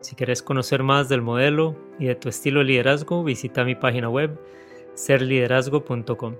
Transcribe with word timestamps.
Si 0.00 0.14
quieres 0.14 0.42
conocer 0.42 0.84
más 0.84 1.08
del 1.08 1.22
modelo 1.22 1.76
y 1.98 2.06
de 2.06 2.14
tu 2.14 2.28
estilo 2.28 2.60
de 2.60 2.66
liderazgo, 2.66 3.24
visita 3.24 3.64
mi 3.64 3.74
página 3.74 4.08
web 4.08 4.38
serliderazgo.com. 4.94 6.36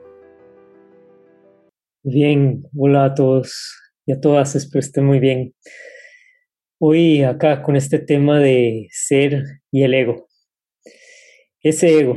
Bien, 2.04 2.62
hola 2.76 3.06
a 3.06 3.14
todos 3.14 3.74
y 4.06 4.12
a 4.12 4.20
todas, 4.20 4.54
espero 4.54 4.78
estén 4.80 5.04
muy 5.04 5.18
bien. 5.18 5.54
Hoy 6.80 7.24
acá 7.24 7.62
con 7.62 7.74
este 7.74 7.98
tema 7.98 8.38
de 8.38 8.86
ser 8.92 9.42
y 9.72 9.82
el 9.82 9.92
ego. 9.92 10.28
Ese 11.60 11.98
ego, 11.98 12.16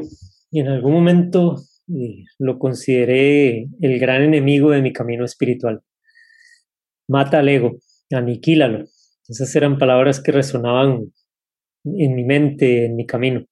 y 0.52 0.60
en 0.60 0.68
algún 0.68 0.94
momento 0.94 1.56
eh, 1.88 2.24
lo 2.38 2.60
consideré 2.60 3.68
el 3.82 4.00
gran 4.00 4.22
enemigo 4.22 4.70
de 4.70 4.84
mi 4.84 4.94
camino 4.94 5.26
espiritual. 5.26 5.82
Mata 7.08 7.40
al 7.40 7.50
ego, 7.50 7.78
aniquílalo. 8.12 8.86
Esas 9.28 9.56
eran 9.56 9.80
palabras 9.80 10.22
que 10.22 10.32
resonaban 10.32 11.12
en 11.84 12.16
mi 12.16 12.24
mente, 12.24 12.86
en 12.86 12.96
mi 12.96 13.06
camino. 13.06 13.46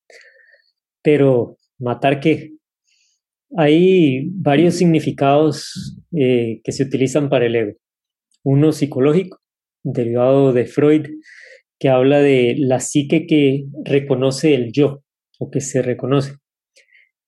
Pero 1.01 1.57
matar 1.79 2.19
qué? 2.19 2.51
Hay 3.57 4.29
varios 4.31 4.75
significados 4.75 5.97
eh, 6.11 6.61
que 6.63 6.71
se 6.71 6.83
utilizan 6.83 7.29
para 7.29 7.45
el 7.45 7.55
ego. 7.55 7.71
Uno 8.43 8.71
psicológico, 8.71 9.39
derivado 9.83 10.53
de 10.53 10.65
Freud, 10.65 11.07
que 11.79 11.89
habla 11.89 12.19
de 12.19 12.55
la 12.57 12.79
psique 12.79 13.25
que 13.25 13.65
reconoce 13.85 14.53
el 14.53 14.71
yo 14.71 15.01
o 15.39 15.49
que 15.49 15.61
se 15.61 15.81
reconoce. 15.81 16.33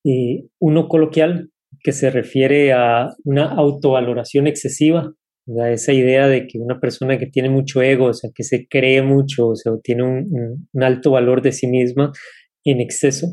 y 0.04 0.50
uno 0.60 0.88
coloquial, 0.88 1.52
que 1.84 1.92
se 1.92 2.10
refiere 2.10 2.74
a 2.74 3.10
una 3.24 3.46
autovaloración 3.46 4.48
excesiva 4.48 5.14
esa 5.48 5.94
idea 5.94 6.28
de 6.28 6.48
que 6.48 6.60
una 6.60 6.80
persona 6.80 7.18
que 7.18 7.28
tiene 7.28 7.50
mucho 7.50 7.82
ego, 7.82 8.08
o 8.08 8.14
sea, 8.14 8.30
que 8.34 8.44
se 8.44 8.68
cree 8.68 9.02
mucho, 9.02 9.48
o 9.48 9.56
sea, 9.56 9.74
tiene 9.84 10.04
un, 10.04 10.68
alto 10.82 11.12
valor 11.12 11.42
de 11.42 11.52
sí 11.52 11.68
misma 11.68 12.12
en 12.64 12.80
exceso, 12.80 13.28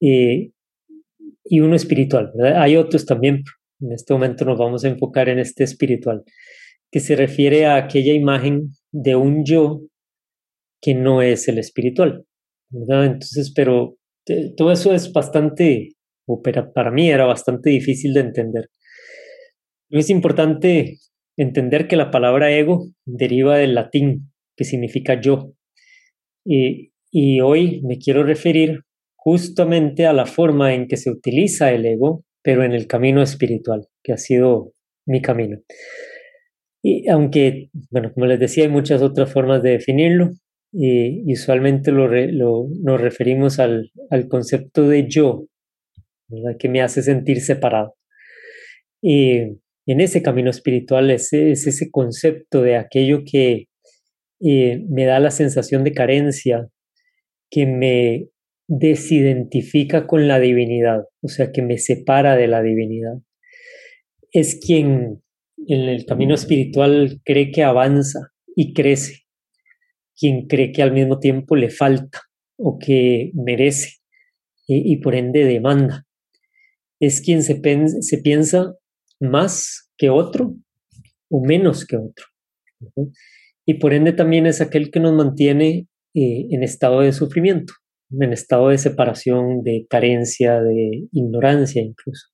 eh, 0.00 0.50
y 1.44 1.60
uno 1.60 1.74
espiritual, 1.74 2.32
Hay 2.56 2.76
otros 2.76 3.06
también, 3.06 3.42
en 3.80 3.92
este 3.92 4.12
momento 4.12 4.44
nos 4.44 4.58
vamos 4.58 4.84
a 4.84 4.88
enfocar 4.88 5.28
en 5.28 5.38
este 5.38 5.64
espiritual, 5.64 6.22
que 6.90 7.00
se 7.00 7.16
refiere 7.16 7.66
a 7.66 7.76
aquella 7.76 8.12
imagen 8.12 8.70
de 8.92 9.16
un 9.16 9.44
yo 9.44 9.82
que 10.82 10.94
no 10.94 11.22
es 11.22 11.48
el 11.48 11.58
espiritual, 11.58 12.24
Entonces, 12.72 13.52
pero 13.54 13.96
eh, 14.26 14.52
todo 14.56 14.72
eso 14.72 14.92
es 14.92 15.12
bastante, 15.12 15.90
o 16.26 16.42
para 16.42 16.90
mí 16.90 17.10
era 17.10 17.24
bastante 17.24 17.70
difícil 17.70 18.14
de 18.14 18.20
entender. 18.20 18.68
Es 19.90 20.08
importante 20.08 20.98
entender 21.42 21.88
que 21.88 21.96
la 21.96 22.10
palabra 22.10 22.52
ego 22.52 22.88
deriva 23.06 23.56
del 23.56 23.74
latín, 23.74 24.30
que 24.56 24.64
significa 24.64 25.20
yo. 25.20 25.52
Y, 26.44 26.92
y 27.10 27.40
hoy 27.40 27.80
me 27.82 27.98
quiero 27.98 28.22
referir 28.24 28.82
justamente 29.16 30.06
a 30.06 30.12
la 30.12 30.26
forma 30.26 30.74
en 30.74 30.86
que 30.86 30.96
se 30.96 31.10
utiliza 31.10 31.72
el 31.72 31.86
ego, 31.86 32.24
pero 32.42 32.64
en 32.64 32.72
el 32.72 32.86
camino 32.86 33.22
espiritual, 33.22 33.88
que 34.02 34.12
ha 34.12 34.16
sido 34.16 34.72
mi 35.06 35.22
camino. 35.22 35.60
Y 36.82 37.08
aunque, 37.08 37.70
bueno, 37.90 38.12
como 38.12 38.26
les 38.26 38.40
decía, 38.40 38.64
hay 38.64 38.70
muchas 38.70 39.02
otras 39.02 39.32
formas 39.32 39.62
de 39.62 39.70
definirlo, 39.72 40.30
y 40.72 41.32
usualmente 41.32 41.90
lo, 41.90 42.06
lo, 42.08 42.68
nos 42.82 43.00
referimos 43.00 43.58
al, 43.58 43.90
al 44.08 44.28
concepto 44.28 44.88
de 44.88 45.08
yo, 45.08 45.46
¿verdad? 46.28 46.56
que 46.58 46.68
me 46.68 46.80
hace 46.80 47.02
sentir 47.02 47.40
separado. 47.40 47.96
Y 49.02 49.58
en 49.90 50.00
ese 50.00 50.22
camino 50.22 50.50
espiritual 50.50 51.10
es, 51.10 51.32
ese 51.32 51.90
concepto 51.90 52.62
de 52.62 52.76
aquello 52.76 53.24
que 53.24 53.66
eh, 54.40 54.84
me 54.88 55.04
da 55.04 55.18
la 55.18 55.32
sensación 55.32 55.82
de 55.82 55.92
carencia, 55.92 56.68
que 57.50 57.66
me 57.66 58.28
desidentifica 58.68 60.06
con 60.06 60.28
la 60.28 60.38
divinidad, 60.38 61.06
o 61.22 61.28
sea, 61.28 61.50
que 61.50 61.62
me 61.62 61.76
separa 61.78 62.36
de 62.36 62.46
la 62.46 62.62
divinidad. 62.62 63.14
Es 64.30 64.60
quien 64.64 65.22
en 65.66 65.80
el 65.80 66.06
camino 66.06 66.36
espiritual 66.36 67.20
cree 67.24 67.50
que 67.50 67.64
avanza 67.64 68.28
y 68.54 68.74
crece, 68.74 69.24
quien 70.16 70.46
cree 70.46 70.70
que 70.70 70.82
al 70.82 70.92
mismo 70.92 71.18
tiempo 71.18 71.56
le 71.56 71.68
falta 71.68 72.20
o 72.56 72.78
que 72.78 73.32
merece 73.34 73.96
y, 74.68 74.98
por 74.98 75.16
ende 75.16 75.44
demanda. 75.44 76.06
Es 77.00 77.22
quien 77.22 77.42
se, 77.42 77.60
se 78.02 78.18
piensa 78.18 78.76
más 79.20 79.90
que 79.96 80.10
otro 80.10 80.54
o 81.30 81.44
menos 81.44 81.86
que 81.86 81.96
otro. 81.96 82.26
Y 83.66 83.74
por 83.74 83.92
ende 83.92 84.12
también 84.12 84.46
es 84.46 84.60
aquel 84.60 84.90
que 84.90 85.00
nos 85.00 85.12
mantiene 85.12 85.86
eh, 86.14 86.46
en 86.50 86.62
estado 86.62 87.00
de 87.00 87.12
sufrimiento, 87.12 87.74
en 88.10 88.32
estado 88.32 88.68
de 88.68 88.78
separación, 88.78 89.62
de 89.62 89.86
carencia, 89.88 90.60
de 90.60 91.06
ignorancia 91.12 91.82
incluso. 91.82 92.28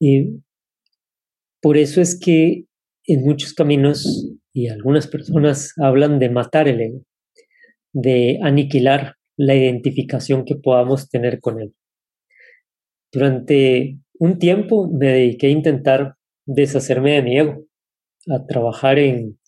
Y 0.00 0.40
por 1.60 1.76
eso 1.76 2.00
es 2.00 2.18
que 2.18 2.64
en 3.06 3.22
muchos 3.22 3.52
caminos 3.52 4.28
y 4.52 4.68
algunas 4.68 5.06
personas 5.06 5.72
hablan 5.80 6.18
de 6.18 6.30
matar 6.30 6.68
el 6.68 6.80
ego, 6.80 7.02
de 7.92 8.38
aniquilar 8.42 9.16
la 9.36 9.54
identificación 9.54 10.44
que 10.44 10.56
podamos 10.56 11.08
tener 11.08 11.40
con 11.40 11.60
él. 11.60 11.74
Durante 13.12 13.98
un 14.18 14.38
tiempo 14.38 14.88
me 14.90 15.08
dediqué 15.08 15.48
a 15.48 15.50
intentar 15.50 16.16
deshacerme 16.46 17.12
de 17.12 17.22
mi 17.22 17.38
ego, 17.38 17.66
a 18.28 18.46
trabajar 18.46 18.98
en, 18.98 19.38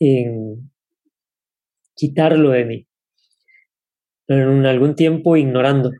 en 0.00 0.70
quitarlo 1.94 2.50
de 2.50 2.64
mí. 2.64 2.88
Pero 4.26 4.52
en 4.52 4.66
algún 4.66 4.94
tiempo 4.94 5.36
ignorando, 5.36 5.90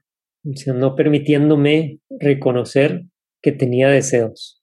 no 0.75 0.95
permitiéndome 0.95 2.01
reconocer 2.21 3.05
que 3.43 3.53
tenía 3.53 3.89
deseos, 3.89 4.63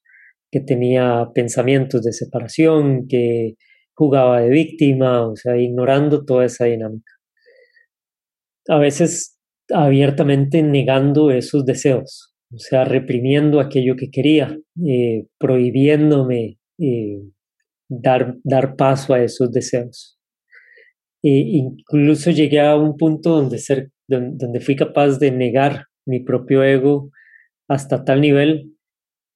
que 0.51 0.59
tenía 0.59 1.29
pensamientos 1.33 2.03
de 2.03 2.13
separación, 2.13 3.07
que 3.07 3.55
jugaba 3.93 4.41
de 4.41 4.49
víctima, 4.49 5.27
o 5.27 5.35
sea, 5.35 5.57
ignorando 5.57 6.25
toda 6.25 6.45
esa 6.45 6.65
dinámica. 6.65 7.11
A 8.67 8.77
veces 8.77 9.37
abiertamente 9.69 10.63
negando 10.63 11.31
esos 11.31 11.65
deseos, 11.65 12.30
o 12.53 12.57
sea, 12.57 12.83
reprimiendo 12.83 13.59
aquello 13.59 13.95
que 13.95 14.11
quería, 14.11 14.57
eh, 14.85 15.27
prohibiéndome 15.37 16.59
eh, 16.79 17.21
dar, 17.89 18.35
dar 18.43 18.75
paso 18.75 19.13
a 19.13 19.23
esos 19.23 19.51
deseos. 19.51 20.19
E 21.23 21.29
incluso 21.29 22.31
llegué 22.31 22.59
a 22.59 22.75
un 22.75 22.97
punto 22.97 23.29
donde, 23.29 23.57
ser, 23.59 23.91
donde, 24.07 24.59
fui 24.59 24.75
capaz 24.75 25.19
de 25.19 25.31
negar 25.31 25.85
mi 26.05 26.19
propio 26.19 26.63
ego 26.63 27.11
hasta 27.69 28.03
tal 28.03 28.21
nivel 28.21 28.75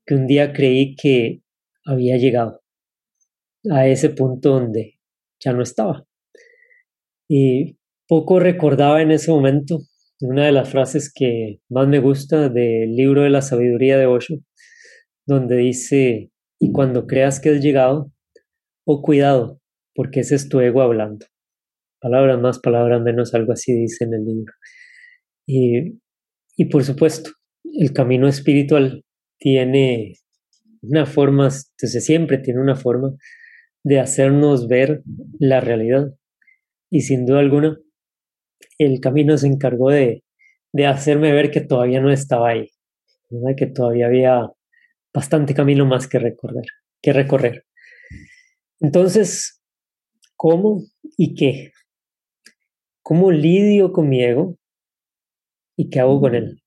que 0.05 0.15
un 0.15 0.27
día 0.27 0.51
creí 0.51 0.95
que 0.95 1.41
había 1.85 2.17
llegado 2.17 2.61
a 3.71 3.87
ese 3.87 4.09
punto 4.09 4.59
donde 4.59 4.99
ya 5.39 5.53
no 5.53 5.61
estaba. 5.61 6.05
Y 7.29 7.77
poco 8.07 8.39
recordaba 8.39 9.01
en 9.01 9.11
ese 9.11 9.31
momento 9.31 9.79
una 10.21 10.45
de 10.45 10.51
las 10.51 10.69
frases 10.69 11.11
que 11.13 11.59
más 11.69 11.87
me 11.87 11.99
gusta 11.99 12.49
del 12.49 12.95
libro 12.95 13.23
de 13.23 13.29
la 13.29 13.41
sabiduría 13.41 13.97
de 13.97 14.05
Osho, 14.05 14.35
donde 15.25 15.57
dice, 15.57 16.31
y 16.59 16.71
cuando 16.71 17.07
creas 17.07 17.39
que 17.39 17.49
has 17.49 17.61
llegado, 17.61 18.11
oh 18.85 19.01
cuidado, 19.01 19.59
porque 19.93 20.21
ese 20.21 20.35
es 20.35 20.49
tu 20.49 20.59
ego 20.59 20.81
hablando. 20.81 21.25
Palabras 21.99 22.39
más, 22.39 22.59
palabras 22.59 23.01
menos, 23.01 23.33
algo 23.33 23.53
así 23.53 23.73
dice 23.73 24.05
en 24.05 24.13
el 24.13 24.25
libro. 24.25 24.53
Y, 25.47 25.99
y 26.55 26.65
por 26.65 26.83
supuesto, 26.83 27.31
el 27.63 27.93
camino 27.93 28.27
espiritual 28.27 29.03
tiene 29.37 30.13
una 30.81 31.05
forma, 31.05 31.45
entonces 31.45 32.05
siempre 32.05 32.37
tiene 32.37 32.61
una 32.61 32.75
forma 32.75 33.15
de 33.83 33.99
hacernos 33.99 34.67
ver 34.67 35.03
la 35.39 35.61
realidad. 35.61 36.13
Y 36.91 37.01
sin 37.01 37.25
duda 37.25 37.39
alguna, 37.39 37.77
el 38.77 38.99
camino 38.99 39.37
se 39.37 39.47
encargó 39.47 39.89
de, 39.89 40.23
de 40.73 40.85
hacerme 40.87 41.31
ver 41.31 41.51
que 41.51 41.61
todavía 41.61 42.01
no 42.01 42.11
estaba 42.11 42.49
ahí, 42.49 42.69
que 43.57 43.67
todavía 43.67 44.07
había 44.07 44.49
bastante 45.13 45.53
camino 45.53 45.85
más 45.85 46.07
que 46.07 46.19
recorrer, 46.19 46.65
que 47.01 47.13
recorrer. 47.13 47.65
Entonces, 48.79 49.61
¿cómo 50.35 50.83
y 51.17 51.35
qué? 51.35 51.71
¿cómo 53.05 53.31
lidio 53.31 53.91
con 53.91 54.09
mi 54.09 54.23
ego 54.23 54.57
y 55.77 55.91
qué 55.91 55.99
hago 55.99 56.19
con 56.19 56.33
él? 56.33 56.63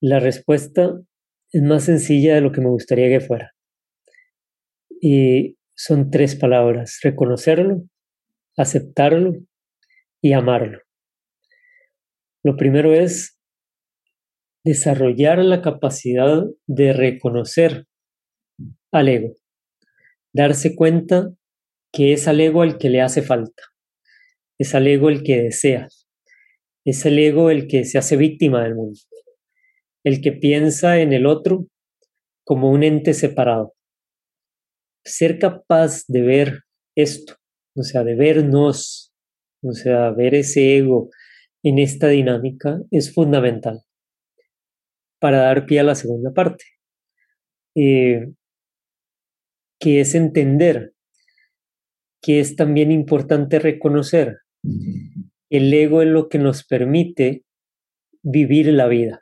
La 0.00 0.20
respuesta 0.20 0.98
es 1.52 1.62
más 1.62 1.84
sencilla 1.84 2.34
de 2.34 2.40
lo 2.40 2.50
que 2.50 2.62
me 2.62 2.70
gustaría 2.70 3.08
que 3.08 3.20
fuera. 3.20 3.52
Y 4.88 5.58
son 5.74 6.10
tres 6.10 6.34
palabras, 6.34 7.00
reconocerlo, 7.02 7.82
aceptarlo 8.56 9.34
y 10.22 10.32
amarlo. 10.32 10.80
Lo 12.44 12.56
primero 12.56 12.92
es 12.92 13.38
desarrollar 14.64 15.38
la 15.38 15.62
capacidad 15.62 16.44
de 16.66 16.92
reconocer 16.92 17.86
al 18.92 19.08
ego, 19.08 19.34
darse 20.32 20.74
cuenta 20.74 21.32
que 21.92 22.12
es 22.12 22.26
al 22.28 22.40
ego 22.40 22.64
el 22.64 22.78
que 22.78 22.90
le 22.90 23.00
hace 23.00 23.22
falta, 23.22 23.62
es 24.58 24.74
al 24.74 24.86
ego 24.86 25.08
el 25.08 25.22
que 25.22 25.42
desea, 25.42 25.88
es 26.84 27.06
el 27.06 27.18
ego 27.18 27.50
el 27.50 27.68
que 27.68 27.84
se 27.84 27.98
hace 27.98 28.16
víctima 28.16 28.62
del 28.62 28.74
mundo, 28.74 28.98
el 30.04 30.20
que 30.20 30.32
piensa 30.32 31.00
en 31.00 31.12
el 31.12 31.26
otro 31.26 31.66
como 32.44 32.70
un 32.70 32.82
ente 32.82 33.12
separado. 33.12 33.74
Ser 35.04 35.38
capaz 35.38 36.04
de 36.06 36.22
ver 36.22 36.60
esto, 36.96 37.34
o 37.76 37.82
sea, 37.82 38.02
de 38.04 38.14
vernos, 38.14 39.05
o 39.62 39.72
sea, 39.72 40.10
ver 40.10 40.34
ese 40.34 40.78
ego 40.78 41.10
en 41.62 41.78
esta 41.78 42.08
dinámica 42.08 42.80
es 42.90 43.12
fundamental 43.12 43.82
para 45.18 45.38
dar 45.38 45.66
pie 45.66 45.80
a 45.80 45.84
la 45.84 45.94
segunda 45.94 46.32
parte, 46.32 46.64
eh, 47.74 48.32
que 49.80 50.00
es 50.00 50.14
entender 50.14 50.92
que 52.22 52.40
es 52.40 52.56
también 52.56 52.90
importante 52.90 53.58
reconocer 53.58 54.38
el 55.50 55.72
ego 55.72 56.02
es 56.02 56.08
lo 56.08 56.28
que 56.28 56.38
nos 56.38 56.64
permite 56.64 57.44
vivir 58.22 58.72
la 58.72 58.88
vida. 58.88 59.20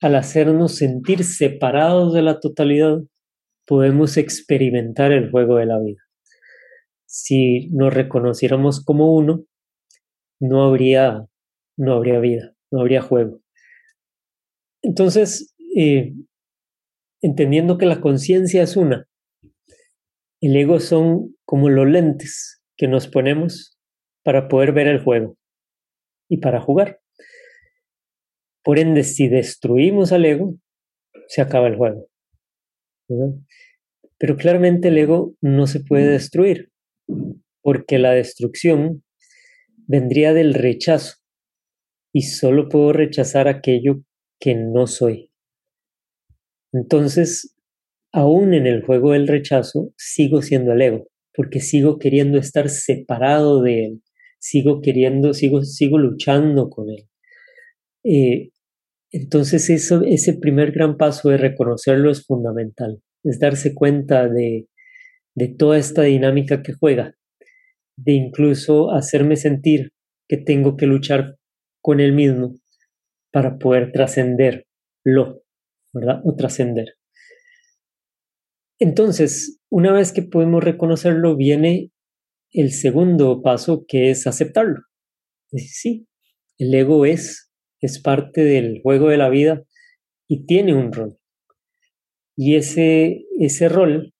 Al 0.00 0.14
hacernos 0.14 0.76
sentir 0.76 1.24
separados 1.24 2.14
de 2.14 2.22
la 2.22 2.38
totalidad, 2.40 3.00
podemos 3.66 4.16
experimentar 4.16 5.12
el 5.12 5.30
juego 5.30 5.56
de 5.56 5.66
la 5.66 5.78
vida. 5.80 6.00
Si 7.12 7.68
nos 7.70 7.92
reconociéramos 7.92 8.84
como 8.84 9.12
uno, 9.12 9.44
no 10.40 10.62
habría, 10.62 11.26
no 11.76 11.94
habría 11.94 12.20
vida, 12.20 12.54
no 12.70 12.82
habría 12.82 13.02
juego. 13.02 13.40
Entonces, 14.80 15.52
eh, 15.76 16.14
entendiendo 17.20 17.78
que 17.78 17.86
la 17.86 18.00
conciencia 18.00 18.62
es 18.62 18.76
una, 18.76 19.08
el 20.40 20.54
ego 20.54 20.78
son 20.78 21.34
como 21.44 21.68
los 21.68 21.88
lentes 21.88 22.62
que 22.76 22.86
nos 22.86 23.08
ponemos 23.08 23.76
para 24.22 24.46
poder 24.46 24.70
ver 24.70 24.86
el 24.86 25.02
juego 25.02 25.36
y 26.28 26.36
para 26.36 26.60
jugar. 26.60 27.00
Por 28.62 28.78
ende, 28.78 29.02
si 29.02 29.26
destruimos 29.26 30.12
al 30.12 30.26
ego, 30.26 30.54
se 31.26 31.42
acaba 31.42 31.66
el 31.66 31.76
juego. 31.76 32.06
Pero 34.16 34.36
claramente 34.36 34.88
el 34.88 34.98
ego 34.98 35.34
no 35.40 35.66
se 35.66 35.80
puede 35.80 36.08
destruir, 36.08 36.69
porque 37.62 37.98
la 37.98 38.12
destrucción 38.12 39.02
vendría 39.86 40.32
del 40.32 40.54
rechazo 40.54 41.16
y 42.12 42.22
solo 42.22 42.68
puedo 42.68 42.92
rechazar 42.92 43.48
aquello 43.48 44.02
que 44.38 44.54
no 44.54 44.86
soy. 44.86 45.30
Entonces, 46.72 47.56
aún 48.12 48.54
en 48.54 48.66
el 48.66 48.82
juego 48.84 49.12
del 49.12 49.28
rechazo, 49.28 49.92
sigo 49.96 50.42
siendo 50.42 50.72
el 50.72 50.82
ego, 50.82 51.08
porque 51.34 51.60
sigo 51.60 51.98
queriendo 51.98 52.38
estar 52.38 52.68
separado 52.68 53.62
de 53.62 53.84
él, 53.86 54.02
sigo 54.38 54.80
queriendo, 54.80 55.34
sigo, 55.34 55.62
sigo 55.62 55.98
luchando 55.98 56.70
con 56.70 56.90
él. 56.90 57.08
Eh, 58.04 58.50
entonces 59.12 59.68
eso, 59.70 60.02
ese 60.04 60.34
primer 60.34 60.72
gran 60.72 60.96
paso 60.96 61.30
de 61.30 61.36
reconocerlo 61.36 62.10
es 62.10 62.24
fundamental, 62.24 63.02
es 63.24 63.38
darse 63.40 63.74
cuenta 63.74 64.28
de, 64.28 64.68
de 65.34 65.48
toda 65.48 65.78
esta 65.78 66.02
dinámica 66.02 66.62
que 66.62 66.72
juega, 66.72 67.14
de 68.04 68.12
incluso 68.12 68.92
hacerme 68.92 69.36
sentir 69.36 69.92
que 70.28 70.36
tengo 70.36 70.76
que 70.76 70.86
luchar 70.86 71.36
con 71.82 72.00
él 72.00 72.12
mismo 72.12 72.54
para 73.32 73.58
poder 73.58 73.92
trascenderlo, 73.92 75.42
¿verdad? 75.92 76.20
O 76.24 76.34
trascender. 76.34 76.94
Entonces, 78.78 79.60
una 79.70 79.92
vez 79.92 80.12
que 80.12 80.22
podemos 80.22 80.64
reconocerlo, 80.64 81.36
viene 81.36 81.90
el 82.52 82.72
segundo 82.72 83.42
paso 83.42 83.84
que 83.86 84.10
es 84.10 84.26
aceptarlo. 84.26 84.80
sí, 85.52 86.06
el 86.58 86.74
ego 86.74 87.04
es, 87.04 87.52
es 87.80 88.00
parte 88.00 88.42
del 88.42 88.80
juego 88.82 89.08
de 89.08 89.16
la 89.18 89.28
vida 89.28 89.62
y 90.28 90.46
tiene 90.46 90.74
un 90.74 90.92
rol. 90.92 91.18
Y 92.36 92.56
ese, 92.56 93.26
ese 93.38 93.68
rol 93.68 94.14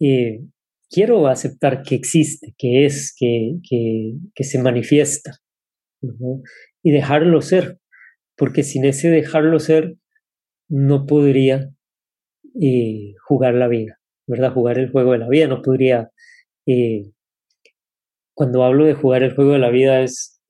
eh, 0.00 0.40
quiero 0.90 1.28
aceptar 1.28 1.82
que 1.82 1.94
existe, 1.94 2.54
que 2.58 2.84
es, 2.84 3.14
que, 3.16 3.56
que, 4.34 4.44
se 4.44 4.58
manifiesta 4.60 5.38
y 6.82 6.90
dejarlo 6.90 7.40
ser, 7.40 7.78
porque 8.36 8.62
sin 8.62 8.84
ese 8.84 9.08
dejarlo 9.08 9.58
ser 9.60 9.94
no 10.68 11.06
podría 11.06 11.70
eh, 12.60 13.14
jugar 13.26 13.54
la 13.54 13.68
vida, 13.68 13.98
¿verdad? 14.26 14.52
Jugar 14.52 14.78
el 14.78 14.90
juego 14.90 15.12
de 15.12 15.18
la 15.18 15.28
vida, 15.28 15.46
no 15.46 15.62
podría 15.62 16.10
eh, 16.66 17.10
cuando 18.34 18.64
hablo 18.64 18.86
de 18.86 18.94
jugar 18.94 19.22
el 19.22 19.34
juego 19.34 19.52
de 19.52 19.58
la 19.58 19.70
vida 19.70 20.00
es 20.02 20.40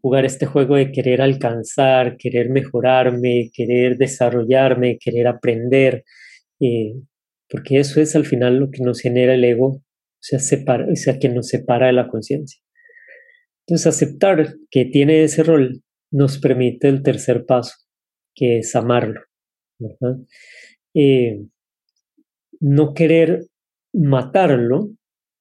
jugar 0.00 0.24
este 0.24 0.46
juego 0.46 0.76
de 0.76 0.92
querer 0.92 1.22
alcanzar, 1.22 2.16
querer 2.16 2.50
mejorarme, 2.50 3.50
querer 3.52 3.96
desarrollarme, 3.96 4.98
querer 4.98 5.26
aprender, 5.28 6.04
eh, 6.60 6.94
porque 7.48 7.78
eso 7.78 8.00
es 8.00 8.16
al 8.16 8.24
final 8.24 8.56
lo 8.56 8.70
que 8.70 8.82
nos 8.82 9.00
genera 9.00 9.34
el 9.34 9.44
ego, 9.44 9.82
separa, 10.38 10.86
o 10.90 10.96
sea 10.96 11.18
que 11.18 11.28
nos 11.28 11.48
separa 11.48 11.86
de 11.86 11.92
la 11.92 12.08
conciencia. 12.08 12.60
Entonces, 13.66 13.86
aceptar 13.86 14.54
que 14.70 14.84
tiene 14.84 15.24
ese 15.24 15.42
rol 15.42 15.82
nos 16.12 16.38
permite 16.38 16.88
el 16.88 17.02
tercer 17.02 17.46
paso, 17.46 17.74
que 18.34 18.58
es 18.58 18.74
amarlo. 18.76 19.20
Eh, 20.94 21.42
no 22.60 22.94
querer 22.94 23.46
matarlo. 23.92 24.90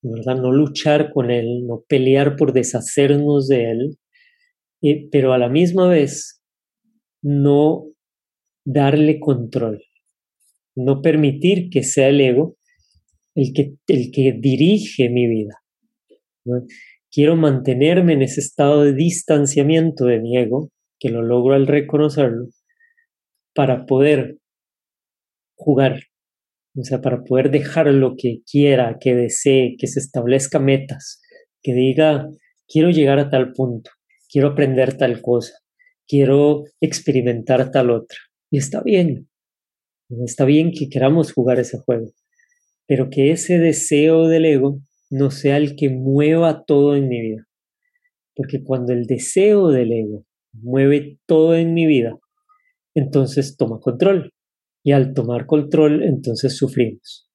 No 0.02 0.52
luchar 0.52 1.12
con 1.12 1.32
él, 1.32 1.66
no 1.66 1.84
pelear 1.88 2.36
por 2.36 2.54
deshacernos 2.54 3.48
de 3.48 3.72
él, 3.72 3.98
eh, 4.84 5.08
pero 5.12 5.34
a 5.34 5.40
la 5.40 5.50
misma 5.50 5.88
vez 5.88 6.44
no 7.24 7.88
darle 8.64 9.20
control, 9.20 9.82
no 10.76 11.02
permitir 11.02 11.72
que 11.72 11.82
sea 11.82 12.10
el 12.10 12.22
ego 12.22 12.56
el 13.36 13.54
que, 13.54 13.76
el 13.88 14.12
que 14.12 14.38
dirige 14.40 15.10
mi 15.10 15.28
vida. 15.28 15.62
Quiero 17.12 17.36
mantenerme 17.36 18.14
en 18.14 18.22
ese 18.24 18.42
estado 18.42 18.84
de 18.84 18.94
distanciamiento 18.94 20.06
de 20.06 20.20
mi 20.20 20.38
ego, 20.38 20.72
que 21.00 21.10
lo 21.10 21.22
logro 21.22 21.54
al 21.54 21.68
reconocerlo, 21.68 22.48
para 23.54 23.86
poder 23.86 24.38
jugar 25.58 26.02
o 26.78 26.84
sea, 26.84 27.02
para 27.02 27.24
poder 27.24 27.52
dejar 27.52 27.88
lo 27.88 28.16
que 28.18 28.42
quiera, 28.50 28.98
que 29.00 29.16
desee, 29.16 29.76
que 29.78 29.88
se 29.88 30.00
establezca 30.00 30.60
metas, 30.60 31.22
que 31.62 31.74
diga, 31.74 32.28
quiero 32.68 32.90
llegar 32.90 33.18
a 33.18 33.30
tal 33.30 33.54
punto, 33.54 33.92
quiero 34.30 34.50
aprender 34.50 34.98
tal 34.98 35.22
cosa, 35.22 35.54
quiero 36.06 36.64
experimentar 36.82 37.72
tal 37.72 37.92
otra. 37.92 38.18
Y 38.52 38.58
está 38.58 38.82
bien, 38.82 39.30
está 40.26 40.44
bien 40.44 40.72
que 40.72 40.90
queramos 40.90 41.32
jugar 41.32 41.60
ese 41.60 41.78
juego, 41.80 42.12
pero 42.88 43.10
que 43.10 43.32
ese 43.32 43.60
deseo 43.60 44.28
del 44.28 44.46
ego 44.46 44.82
no 45.10 45.32
sea 45.32 45.58
el 45.58 45.76
que 45.76 45.90
mueva 45.90 46.66
todo 46.66 46.96
en 46.96 47.08
mi 47.08 47.22
vida. 47.22 47.48
Porque 48.36 48.64
cuando 48.64 48.94
el 48.94 49.06
deseo 49.06 49.70
del 49.70 49.92
ego 49.94 50.26
mueve 50.54 51.20
todo 51.26 51.56
en 51.56 51.74
mi 51.74 51.86
vida, 51.86 52.18
entonces 52.94 53.58
toma 53.58 53.80
control 53.80 54.34
y 54.84 54.92
al 54.92 55.14
tomar 55.14 55.46
control 55.46 56.04
entonces 56.04 56.56
sufrimos. 56.56 57.30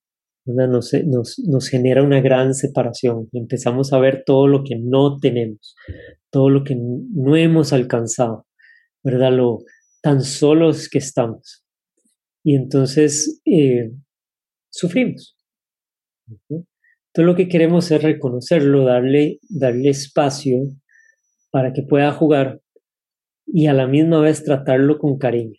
Nos, 0.47 0.93
nos, 0.95 1.69
genera 1.69 2.03
una 2.03 2.21
gran 2.21 2.55
separación. 2.55 3.29
Empezamos 3.33 3.93
a 3.93 3.99
ver 3.99 4.25
todo 4.25 4.49
lo 4.49 4.65
que 4.65 4.77
no 4.77 5.19
tenemos, 5.19 5.77
todo 6.31 6.49
lo 6.49 6.65
que 6.65 6.77
no 6.77 7.37
hemos 7.37 7.73
alcanzado, 7.73 8.47
¿verdad? 9.05 9.33
Lo 9.33 9.59
tan 10.03 10.23
solos 10.23 10.89
que 10.89 10.99
estamos. 10.99 11.65
Y 12.43 12.57
entonces 12.57 13.41
eh, 13.45 13.93
sufrimos. 14.71 15.37
Entonces 16.31 17.27
lo 17.27 17.35
que 17.35 17.49
queremos 17.49 17.91
es 17.91 18.03
reconocerlo, 18.03 18.85
darle, 18.85 19.39
darle 19.49 19.91
espacio 19.91 20.59
para 21.51 21.73
que 21.73 21.83
pueda 21.83 22.13
jugar 22.13 22.61
y 23.47 23.67
a 23.67 23.73
la 23.73 23.87
misma 23.87 24.21
vez 24.21 24.45
tratarlo 24.45 24.99
con 24.99 25.19
cariño. 25.19 25.59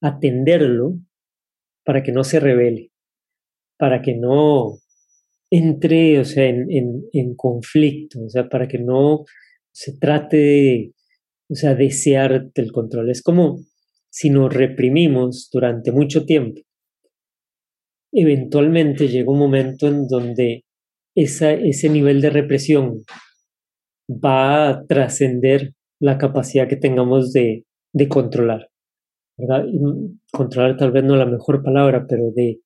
Atenderlo 0.00 0.98
para 1.84 2.02
que 2.02 2.12
no 2.12 2.22
se 2.22 2.38
revele, 2.40 2.92
para 3.78 4.02
que 4.02 4.14
no, 4.14 4.78
entre, 5.50 6.20
o 6.20 6.24
sea, 6.24 6.46
en, 6.46 6.70
en, 6.70 7.04
en, 7.12 7.34
conflicto, 7.34 8.20
o 8.24 8.28
sea, 8.28 8.48
para 8.48 8.68
que 8.68 8.78
no 8.78 9.24
se 9.72 9.96
trate 9.98 10.36
de, 10.36 10.92
o 11.48 11.54
sea, 11.54 11.74
desear 11.74 12.50
el 12.54 12.72
control. 12.72 13.10
Es 13.10 13.22
como 13.22 13.60
si 14.10 14.30
nos 14.30 14.52
reprimimos 14.52 15.48
durante 15.52 15.92
mucho 15.92 16.24
tiempo, 16.24 16.60
eventualmente 18.16 19.08
llega 19.08 19.30
un 19.30 19.38
momento 19.38 19.86
en 19.86 20.08
donde 20.08 20.64
esa, 21.14 21.52
ese 21.52 21.90
nivel 21.90 22.22
de 22.22 22.30
represión 22.30 23.04
va 24.08 24.70
a 24.70 24.86
trascender 24.86 25.74
la 26.00 26.16
capacidad 26.16 26.66
que 26.66 26.76
tengamos 26.76 27.32
de, 27.32 27.66
de 27.92 28.08
controlar. 28.08 28.68
controlar 30.32 30.78
tal 30.78 30.92
vez 30.92 31.04
no 31.04 31.14
la 31.16 31.26
mejor 31.26 31.62
palabra, 31.62 32.06
pero 32.08 32.30
de, 32.34 32.60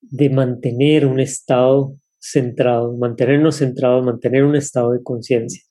de 0.00 0.30
mantener 0.30 1.06
un 1.06 1.20
estado 1.20 1.96
centrado, 2.18 2.96
mantenernos 2.96 3.58
centrados, 3.58 4.04
mantener 4.04 4.44
un 4.44 4.56
estado 4.56 4.92
de 4.92 5.02
conciencia. 5.02 5.62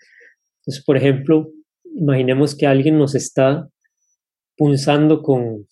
Entonces, 0.62 0.86
por 0.86 0.96
ejemplo, 0.96 1.52
imaginemos 1.84 2.56
que 2.56 2.66
alguien 2.66 2.98
nos 2.98 3.14
está 3.16 3.68
punzando 4.56 5.22
con, 5.22 5.68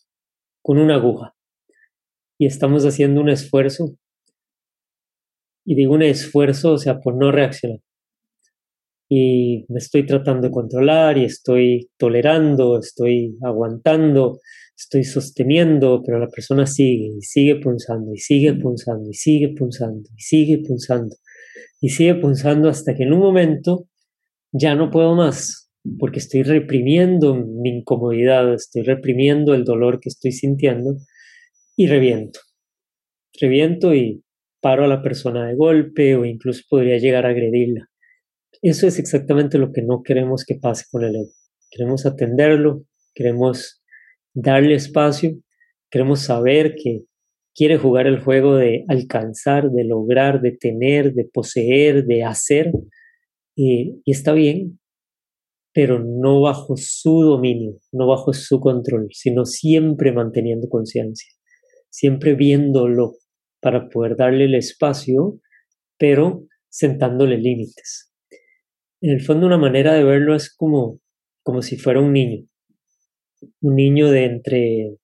con 0.62 0.78
una 0.78 0.96
aguja 0.96 1.36
y 2.40 2.48
estamos 2.48 2.86
haciendo 2.86 3.22
un 3.22 3.30
esfuerzo. 3.30 3.96
Y 5.64 5.76
digo 5.76 5.94
un 5.94 6.02
esfuerzo, 6.02 6.74
o 6.74 6.78
sea, 6.80 7.00
por 7.00 7.16
no 7.16 7.32
reaccionar 7.32 7.80
y 9.10 9.66
me 9.70 9.80
estoy 9.80 10.06
tratando 10.06 10.48
de 10.48 10.52
controlar 10.52 11.18
y 11.18 11.26
estoy 11.26 11.90
tolerando, 11.98 12.78
estoy 12.78 13.36
aguantando, 13.42 14.40
estoy 14.78 15.04
sosteniendo, 15.04 16.04
pero 16.06 16.20
la 16.20 16.28
persona 16.28 16.68
sigue 16.68 17.16
y 17.18 17.22
sigue 17.22 17.56
punzando 17.56 18.14
y 18.14 18.18
sigue 18.18 18.54
punzando 18.54 19.10
y 19.10 19.14
sigue 19.16 19.50
punzando 19.50 20.10
y 20.16 20.22
sigue 20.22 20.60
punzando 20.60 21.16
y 21.82 21.90
sigue 21.90 22.16
punzando 22.16 22.70
hasta 22.70 22.94
que 22.96 23.04
en 23.04 23.14
un 23.14 23.20
momento 23.20 23.88
ya 24.52 24.76
no 24.76 24.92
puedo 24.92 25.16
más 25.16 25.72
porque 25.98 26.20
estoy 26.20 26.44
reprimiendo 26.44 27.34
mi 27.34 27.80
incomodidad, 27.80 28.54
estoy 28.54 28.84
reprimiendo 28.84 29.56
el 29.56 29.64
dolor 29.64 30.00
que 30.00 30.10
estoy 30.10 30.34
sintiendo 30.34 30.98
y 31.80 31.88
reviento. 31.88 32.42
Reviento 33.40 33.96
y 33.96 34.22
paro 34.60 34.84
a 34.84 34.88
la 34.90 35.02
persona 35.02 35.48
de 35.48 35.56
golpe 35.56 36.18
o 36.18 36.26
incluso 36.26 36.64
podría 36.70 36.98
llegar 36.98 37.26
a 37.26 37.30
agredirla. 37.30 37.88
Eso 38.62 38.86
es 38.86 39.00
exactamente 39.00 39.58
lo 39.58 39.72
que 39.72 39.82
no 39.82 40.04
queremos 40.04 40.44
que 40.44 40.56
pase 40.56 40.84
con 40.92 41.06
el 41.06 41.16
ego. 41.16 41.32
Queremos 41.72 42.06
atenderlo, 42.06 42.84
queremos 43.16 43.82
darle 44.34 44.76
espacio, 44.76 45.38
queremos 45.90 46.20
saber 46.20 46.76
que 46.76 47.06
quiere 47.56 47.78
jugar 47.78 48.08
el 48.08 48.20
juego 48.20 48.58
de 48.58 48.84
alcanzar, 48.90 49.72
de 49.72 49.86
lograr, 49.86 50.42
de 50.42 50.52
tener, 50.52 51.14
de 51.14 51.30
poseer, 51.34 52.04
de 52.04 52.26
hacer, 52.26 52.74
y, 53.56 54.02
y 54.04 54.12
está 54.12 54.34
bien, 54.34 54.82
pero 55.74 56.04
no 56.04 56.42
bajo 56.42 56.76
su 56.76 57.22
dominio, 57.22 57.78
no 57.94 58.06
bajo 58.06 58.34
su 58.34 58.60
control, 58.60 59.08
sino 59.12 59.46
siempre 59.46 60.12
manteniendo 60.12 60.68
conciencia, 60.68 61.39
siempre 61.90 62.36
viéndolo 62.36 63.16
para 63.62 63.90
poder 63.90 64.16
darle 64.16 64.46
el 64.46 64.56
espacio, 64.56 65.40
pero 65.98 66.46
sentándole 66.70 67.38
límites. 67.38 68.14
En 69.02 69.12
el 69.12 69.22
fondo 69.22 69.48
una 69.48 69.58
manera 69.58 69.94
de 69.94 70.04
verlo 70.04 70.36
es 70.36 70.54
como, 70.54 71.00
como 71.44 71.62
si 71.62 71.78
fuera 71.78 72.00
un 72.00 72.14
niño, 72.14 72.46
un 73.62 73.76
niño 73.76 74.10
de 74.10 74.26
entre 74.26 74.98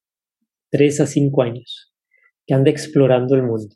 3 0.71 1.01
a 1.01 1.07
5 1.07 1.41
años, 1.41 1.93
que 2.45 2.53
anda 2.53 2.69
explorando 2.69 3.35
el 3.35 3.43
mundo, 3.43 3.75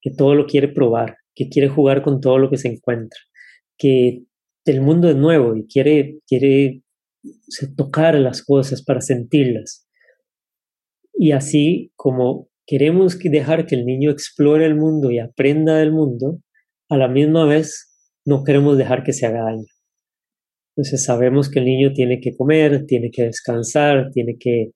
que 0.00 0.10
todo 0.10 0.34
lo 0.34 0.46
quiere 0.46 0.68
probar, 0.68 1.16
que 1.34 1.48
quiere 1.48 1.68
jugar 1.68 2.02
con 2.02 2.20
todo 2.20 2.38
lo 2.38 2.50
que 2.50 2.56
se 2.56 2.68
encuentra, 2.68 3.18
que 3.76 4.22
el 4.64 4.80
mundo 4.80 5.08
es 5.08 5.16
nuevo 5.16 5.56
y 5.56 5.66
quiere, 5.66 6.18
quiere 6.26 6.82
tocar 7.76 8.14
las 8.14 8.42
cosas 8.42 8.82
para 8.82 9.00
sentirlas. 9.00 9.86
Y 11.22 11.32
así 11.32 11.92
como 11.96 12.48
queremos 12.66 13.18
dejar 13.18 13.66
que 13.66 13.74
el 13.74 13.84
niño 13.84 14.10
explore 14.10 14.64
el 14.64 14.74
mundo 14.74 15.10
y 15.10 15.18
aprenda 15.18 15.76
del 15.76 15.92
mundo, 15.92 16.40
a 16.88 16.96
la 16.96 17.08
misma 17.08 17.44
vez 17.44 17.94
no 18.24 18.42
queremos 18.42 18.78
dejar 18.78 19.02
que 19.02 19.12
se 19.12 19.26
haga 19.26 19.42
daño. 19.42 19.66
Entonces 20.74 21.04
sabemos 21.04 21.50
que 21.50 21.58
el 21.58 21.66
niño 21.66 21.92
tiene 21.92 22.20
que 22.20 22.34
comer, 22.34 22.86
tiene 22.86 23.10
que 23.10 23.24
descansar, 23.24 24.10
tiene 24.12 24.38
que 24.40 24.70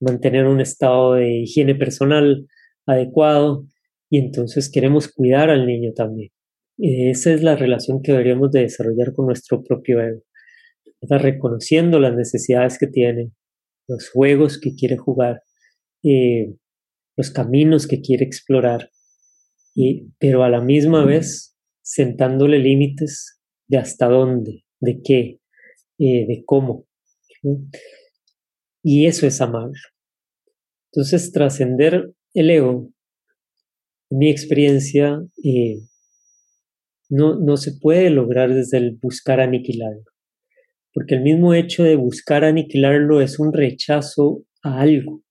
mantener 0.00 0.46
un 0.46 0.60
estado 0.60 1.14
de 1.14 1.40
higiene 1.40 1.74
personal 1.74 2.46
adecuado 2.86 3.64
y 4.08 4.18
entonces 4.18 4.70
queremos 4.70 5.08
cuidar 5.08 5.50
al 5.50 5.66
niño 5.66 5.90
también. 5.96 6.30
Y 6.76 7.10
esa 7.10 7.32
es 7.32 7.42
la 7.42 7.56
relación 7.56 8.02
que 8.02 8.12
deberíamos 8.12 8.52
de 8.52 8.60
desarrollar 8.60 9.12
con 9.14 9.26
nuestro 9.26 9.64
propio 9.64 10.00
ego. 10.00 10.22
Está 11.00 11.18
reconociendo 11.18 11.98
las 11.98 12.14
necesidades 12.14 12.78
que 12.78 12.86
tiene, 12.86 13.32
los 13.88 14.10
juegos 14.10 14.60
que 14.60 14.76
quiere 14.76 14.96
jugar, 14.96 15.42
eh, 16.02 16.54
los 17.16 17.30
caminos 17.30 17.86
que 17.86 18.00
quiere 18.00 18.24
explorar, 18.24 18.90
y, 19.74 20.08
pero 20.18 20.44
a 20.44 20.50
la 20.50 20.60
misma 20.60 21.04
vez 21.04 21.56
sentándole 21.82 22.58
límites 22.58 23.40
de 23.66 23.78
hasta 23.78 24.06
dónde, 24.06 24.64
de 24.80 25.00
qué, 25.02 25.40
eh, 25.98 26.26
de 26.26 26.42
cómo. 26.44 26.86
Y 28.82 29.06
eso 29.06 29.26
es 29.26 29.40
amar. 29.40 29.70
Entonces, 30.92 31.32
trascender 31.32 32.12
el 32.34 32.50
ego, 32.50 32.90
en 34.10 34.18
mi 34.18 34.30
experiencia, 34.30 35.20
eh, 35.44 35.80
no, 37.10 37.38
no 37.38 37.56
se 37.56 37.72
puede 37.72 38.10
lograr 38.10 38.54
desde 38.54 38.78
el 38.78 38.96
buscar 39.00 39.40
aniquilarlo, 39.40 40.04
porque 40.92 41.14
el 41.14 41.22
mismo 41.22 41.54
hecho 41.54 41.84
de 41.84 41.96
buscar 41.96 42.44
aniquilarlo 42.44 43.20
es 43.20 43.38
un 43.38 43.52
rechazo 43.52 44.44
a 44.62 44.80
algo, 44.80 45.22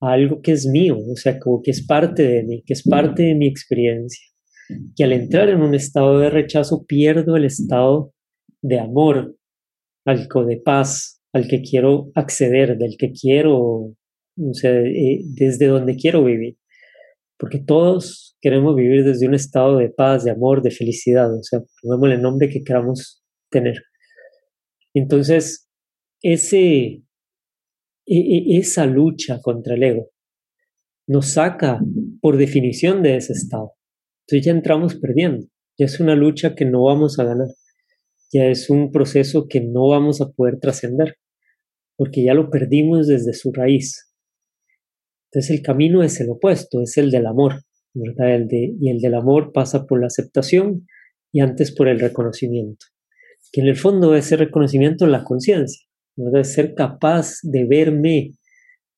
a 0.00 0.12
algo 0.12 0.40
que 0.42 0.52
es 0.52 0.66
mío, 0.66 0.98
o 0.98 1.16
sea, 1.16 1.38
como 1.38 1.62
que 1.62 1.70
es 1.70 1.86
parte 1.86 2.22
de 2.22 2.42
mí, 2.44 2.62
que 2.66 2.74
es 2.74 2.82
parte 2.82 3.22
de 3.22 3.34
mi 3.34 3.46
experiencia 3.46 4.26
que 4.96 5.04
al 5.04 5.12
entrar 5.12 5.48
en 5.48 5.62
un 5.62 5.74
estado 5.74 6.18
de 6.18 6.30
rechazo 6.30 6.84
pierdo 6.86 7.36
el 7.36 7.44
estado 7.44 8.12
de 8.62 8.80
amor, 8.80 9.36
algo 10.04 10.44
de 10.44 10.58
paz, 10.58 11.20
al 11.32 11.48
que 11.48 11.62
quiero 11.62 12.10
acceder, 12.14 12.76
del 12.78 12.96
que 12.98 13.12
quiero, 13.12 13.58
o 13.58 14.52
sea, 14.52 14.72
eh, 14.72 15.20
desde 15.24 15.66
donde 15.66 15.96
quiero 15.96 16.24
vivir. 16.24 16.56
Porque 17.38 17.58
todos 17.58 18.36
queremos 18.40 18.74
vivir 18.74 19.04
desde 19.04 19.28
un 19.28 19.34
estado 19.34 19.76
de 19.78 19.90
paz, 19.90 20.24
de 20.24 20.30
amor, 20.30 20.62
de 20.62 20.70
felicidad, 20.70 21.32
o 21.32 21.42
sea, 21.42 21.60
pongámosle 21.82 22.14
el 22.14 22.22
nombre 22.22 22.48
que 22.48 22.64
queramos 22.64 23.22
tener. 23.50 23.82
Entonces, 24.94 25.68
ese, 26.22 27.02
esa 28.06 28.86
lucha 28.86 29.40
contra 29.40 29.74
el 29.74 29.82
ego 29.82 30.10
nos 31.06 31.28
saca 31.32 31.80
por 32.20 32.36
definición 32.36 33.02
de 33.02 33.16
ese 33.16 33.32
estado. 33.32 33.74
Entonces 34.26 34.46
ya 34.46 34.52
entramos 34.52 34.96
perdiendo, 34.96 35.46
ya 35.78 35.86
es 35.86 36.00
una 36.00 36.16
lucha 36.16 36.54
que 36.54 36.64
no 36.64 36.84
vamos 36.84 37.18
a 37.18 37.24
ganar, 37.24 37.48
ya 38.32 38.46
es 38.46 38.70
un 38.70 38.90
proceso 38.90 39.46
que 39.48 39.60
no 39.60 39.88
vamos 39.88 40.20
a 40.20 40.30
poder 40.30 40.58
trascender, 40.58 41.16
porque 41.96 42.24
ya 42.24 42.34
lo 42.34 42.50
perdimos 42.50 43.06
desde 43.06 43.34
su 43.34 43.52
raíz. 43.52 44.12
Entonces 45.30 45.56
el 45.56 45.62
camino 45.62 46.02
es 46.02 46.20
el 46.20 46.30
opuesto, 46.30 46.82
es 46.82 46.96
el 46.98 47.10
del 47.10 47.26
amor, 47.26 47.62
y 47.94 48.90
el 48.90 48.98
del 48.98 49.14
amor 49.14 49.52
pasa 49.52 49.86
por 49.86 50.00
la 50.00 50.08
aceptación 50.08 50.86
y 51.32 51.40
antes 51.40 51.74
por 51.74 51.88
el 51.88 52.00
reconocimiento, 52.00 52.86
que 53.52 53.60
en 53.60 53.68
el 53.68 53.76
fondo 53.76 54.14
ese 54.16 54.36
reconocimiento 54.36 55.06
es 55.06 55.12
la 55.12 55.24
conciencia, 55.24 55.85
¿verdad? 56.16 56.44
Ser 56.44 56.74
capaz 56.74 57.38
de 57.42 57.66
verme, 57.66 58.32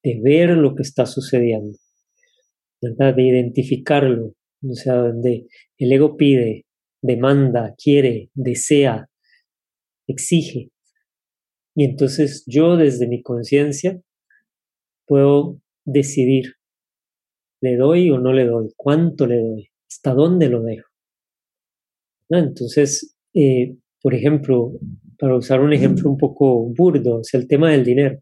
de 0.03 0.21
ver 0.23 0.51
lo 0.51 0.75
que 0.75 0.83
está 0.83 1.07
sucediendo. 1.07 1.77
De 2.81 3.23
identificarlo, 3.23 4.35
o 4.63 4.75
sea, 4.75 4.95
donde 4.95 5.49
el 5.79 5.93
ego 5.93 6.17
pide, 6.17 6.65
demanda, 7.03 7.75
quiere, 7.77 8.31
desea, 8.35 9.09
exige. 10.07 10.71
Y 11.75 11.85
entonces 11.85 12.45
yo 12.47 12.77
desde 12.77 13.09
mi 13.09 13.23
conciencia 13.23 14.01
puedo 15.07 15.61
decidir, 15.85 16.55
¿le 17.61 17.77
doy 17.77 18.11
o 18.11 18.19
no 18.19 18.33
le 18.33 18.47
doy? 18.47 18.73
¿Cuánto 18.77 19.27
le 19.27 19.39
doy? 19.39 19.71
¿Hasta 19.89 20.15
dónde 20.15 20.49
lo 20.49 20.63
dejo? 20.63 20.89
Entonces, 22.29 23.17
eh, 23.35 23.77
por 24.03 24.15
ejemplo, 24.15 24.73
para 25.19 25.37
usar 25.37 25.61
un 25.61 25.73
ejemplo 25.73 26.11
un 26.11 26.17
poco 26.17 26.73
burdo, 26.75 27.23
sea, 27.25 27.41
el 27.41 27.49
tema 27.49 27.71
del 27.71 27.85
dinero. 27.85 28.21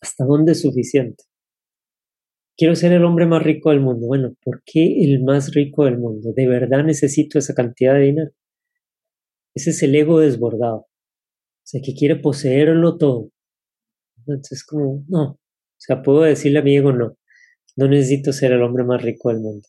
¿Hasta 0.00 0.24
dónde 0.24 0.52
es 0.52 0.60
suficiente? 0.62 1.24
Quiero 2.56 2.74
ser 2.76 2.92
el 2.92 3.04
hombre 3.04 3.26
más 3.26 3.42
rico 3.42 3.70
del 3.70 3.80
mundo. 3.80 4.06
Bueno, 4.06 4.34
¿por 4.44 4.62
qué 4.64 5.02
el 5.04 5.22
más 5.22 5.52
rico 5.52 5.84
del 5.84 5.98
mundo? 5.98 6.32
¿De 6.34 6.46
verdad 6.46 6.84
necesito 6.84 7.38
esa 7.38 7.54
cantidad 7.54 7.94
de 7.94 8.00
dinero? 8.00 8.30
Ese 9.54 9.70
es 9.70 9.82
el 9.82 9.94
ego 9.94 10.20
desbordado. 10.20 10.76
O 10.76 11.66
sea, 11.66 11.80
que 11.84 11.94
quiere 11.94 12.16
poseerlo 12.16 12.96
todo. 12.96 13.30
Entonces, 14.18 14.64
como, 14.64 15.04
no. 15.08 15.30
O 15.32 15.38
sea, 15.78 16.02
puedo 16.02 16.22
decirle 16.22 16.60
a 16.60 16.62
mi 16.62 16.76
ego, 16.76 16.92
no. 16.92 17.16
No 17.76 17.88
necesito 17.88 18.32
ser 18.32 18.52
el 18.52 18.62
hombre 18.62 18.84
más 18.84 19.02
rico 19.02 19.30
del 19.30 19.40
mundo. 19.40 19.66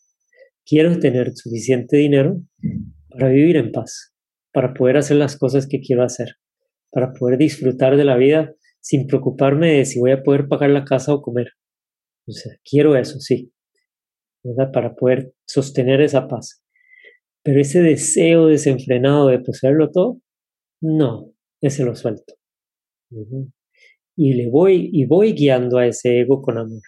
quiero 0.65 1.00
tener 1.00 1.34
suficiente 1.36 1.98
dinero 1.98 2.41
para 3.10 3.29
vivir 3.29 3.57
en 3.57 3.72
paz, 3.72 4.14
para 4.55 4.74
poder 4.74 4.95
hacer 4.95 5.17
las 5.17 5.38
cosas 5.38 5.67
que 5.67 5.81
quiero 5.81 6.01
hacer, 6.01 6.38
para 6.89 7.12
poder 7.12 7.38
disfrutar 7.38 7.97
de 7.97 8.05
la 8.05 8.15
vida 8.15 8.55
sin 8.79 9.05
preocuparme 9.05 9.74
de 9.74 9.85
si 9.85 10.00
voy 10.00 10.12
a 10.12 10.24
poder 10.24 10.47
pagar 10.47 10.69
la 10.69 10.85
casa 10.85 11.13
o 11.13 11.21
comer. 11.21 11.50
O 12.25 12.31
sea, 12.31 12.53
quiero 12.63 12.95
eso, 12.95 13.19
sí, 13.19 13.51
¿verdad? 14.43 14.71
Para 14.71 14.95
poder 14.95 15.33
sostener 15.45 16.00
esa 16.00 16.29
paz. 16.29 16.63
Pero 17.43 17.59
ese 17.59 17.81
deseo 17.81 18.47
desenfrenado 18.47 19.27
de 19.27 19.39
poseerlo 19.39 19.91
todo, 19.91 20.21
no, 20.81 21.33
ese 21.59 21.83
lo 21.83 21.93
suelto. 21.93 22.35
Y 24.15 24.35
le 24.35 24.50
voy, 24.50 24.89
y 24.93 25.05
voy 25.05 25.33
guiando 25.33 25.79
a 25.79 25.85
ese 25.85 26.21
ego 26.21 26.41
con 26.41 26.57
amor. 26.57 26.81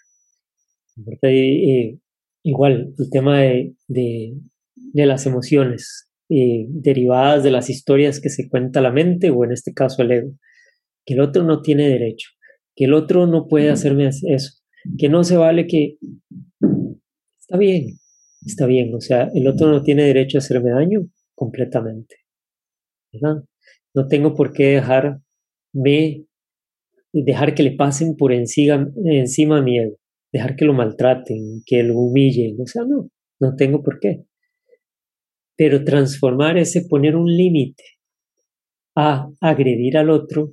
igual, 2.43 2.93
el 2.97 3.09
tema 3.09 3.41
de, 3.41 4.37
las 4.93 5.25
emociones 5.25 6.06
eh, 6.29 6.65
derivadas 6.69 7.43
de 7.43 7.51
las 7.51 7.69
historias 7.69 8.19
que 8.19 8.29
se 8.29 8.49
cuenta 8.49 8.81
la 8.81 8.91
mente, 8.91 9.29
o 9.29 9.43
en 9.43 9.51
este 9.51 9.73
caso 9.73 10.01
el 10.01 10.11
ego. 10.11 10.31
Que 11.05 11.13
el 11.13 11.21
otro 11.21 11.43
no 11.43 11.61
tiene 11.61 11.87
derecho, 11.87 12.29
que 12.75 12.85
el 12.85 12.93
otro 12.93 13.27
no 13.27 13.47
puede 13.47 13.69
hacerme 13.69 14.07
eso, 14.07 14.51
que 14.97 15.09
no 15.09 15.23
se 15.23 15.37
vale 15.37 15.67
que... 15.67 15.97
Está 17.39 17.57
bien, 17.57 17.97
está 18.45 18.65
bien, 18.65 18.93
o 18.93 18.99
sea, 18.99 19.29
el 19.33 19.47
otro 19.47 19.69
no 19.69 19.81
tiene 19.83 20.03
derecho 20.03 20.37
a 20.37 20.39
hacerme 20.39 20.71
daño 20.71 21.07
completamente. 21.33 22.15
¿verdad? 23.13 23.43
No 23.93 24.07
tengo 24.07 24.35
por 24.35 24.53
qué 24.53 24.65
dejarme, 24.75 26.25
dejar 27.13 27.55
que 27.55 27.63
le 27.63 27.71
pasen 27.71 28.15
por 28.15 28.33
encima, 28.33 28.91
encima 29.05 29.59
a 29.59 29.61
mi 29.61 29.79
ego, 29.79 29.95
dejar 30.31 30.55
que 30.55 30.65
lo 30.65 30.73
maltraten, 30.73 31.61
que 31.65 31.83
lo 31.83 31.97
humillen, 31.97 32.57
o 32.61 32.67
sea, 32.67 32.83
no, 32.85 33.09
no 33.39 33.55
tengo 33.55 33.81
por 33.81 33.99
qué. 33.99 34.25
Pero 35.57 35.83
transformar 35.83 36.57
ese 36.57 36.85
poner 36.87 37.15
un 37.15 37.27
límite 37.35 37.83
a 38.95 39.29
agredir 39.41 39.97
al 39.97 40.09
otro, 40.09 40.51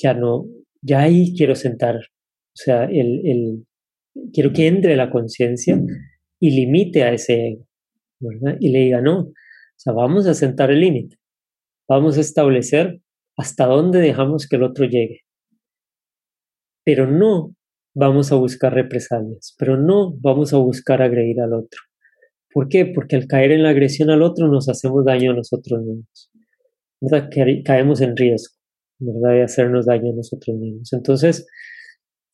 ya 0.00 0.14
no, 0.14 0.46
ya 0.82 1.00
ahí 1.00 1.34
quiero 1.36 1.54
sentar, 1.54 1.96
o 1.96 2.54
sea, 2.54 2.84
el, 2.84 3.22
el 3.26 3.66
quiero 4.32 4.52
que 4.52 4.66
entre 4.66 4.96
la 4.96 5.10
conciencia 5.10 5.80
y 6.40 6.50
limite 6.50 7.02
a 7.02 7.12
ese 7.12 7.48
ego, 7.48 7.66
¿verdad? 8.20 8.56
Y 8.60 8.70
le 8.70 8.80
diga, 8.80 9.00
no, 9.00 9.20
o 9.20 9.34
sea, 9.76 9.92
vamos 9.92 10.26
a 10.26 10.34
sentar 10.34 10.70
el 10.70 10.80
límite, 10.80 11.16
vamos 11.88 12.18
a 12.18 12.20
establecer 12.20 13.00
hasta 13.36 13.66
dónde 13.66 14.00
dejamos 14.00 14.48
que 14.48 14.56
el 14.56 14.64
otro 14.64 14.84
llegue. 14.84 15.22
Pero 16.84 17.06
no 17.06 17.54
vamos 17.94 18.32
a 18.32 18.36
buscar 18.36 18.74
represalias, 18.74 19.54
pero 19.58 19.76
no 19.76 20.12
vamos 20.20 20.52
a 20.52 20.58
buscar 20.58 21.02
agredir 21.02 21.40
al 21.40 21.52
otro. 21.52 21.80
¿Por 22.58 22.68
qué? 22.68 22.86
Porque 22.86 23.14
al 23.14 23.28
caer 23.28 23.52
en 23.52 23.62
la 23.62 23.68
agresión 23.68 24.10
al 24.10 24.20
otro 24.20 24.48
nos 24.48 24.68
hacemos 24.68 25.04
daño 25.04 25.30
a 25.30 25.34
nosotros 25.34 25.80
mismos. 25.80 26.28
¿verdad? 27.00 27.30
Caemos 27.64 28.00
en 28.00 28.16
riesgo, 28.16 28.56
¿verdad? 28.98 29.34
De 29.36 29.42
hacernos 29.44 29.86
daño 29.86 30.10
a 30.10 30.16
nosotros 30.16 30.56
mismos. 30.56 30.92
Entonces, 30.92 31.46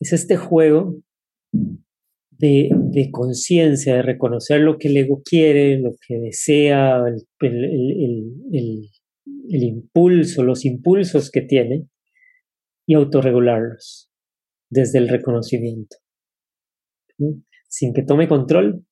es 0.00 0.14
este 0.14 0.38
juego 0.38 0.97
de, 2.31 2.71
conciencia, 3.12 3.97
de 3.97 4.02
reconocer 4.02 4.62
lo 4.62 4.78
que 4.78 4.88
el 4.88 4.97
ego 4.97 5.21
quiere, 5.23 5.78
lo 5.78 5.90
que 6.09 6.19
desea, 6.19 7.04
el, 7.40 8.88
impulso, 9.50 10.43
los 10.43 10.64
impulsos 10.64 11.31
que 11.31 11.43
tiene 11.43 11.87
y 12.87 12.95
autorregularlos 12.95 14.11
desde 14.71 15.00
el 15.00 15.11
reconocimiento. 15.11 15.99
Sin 17.69 17.93
que 17.93 18.02
tome 18.02 18.26
control, 18.26 18.87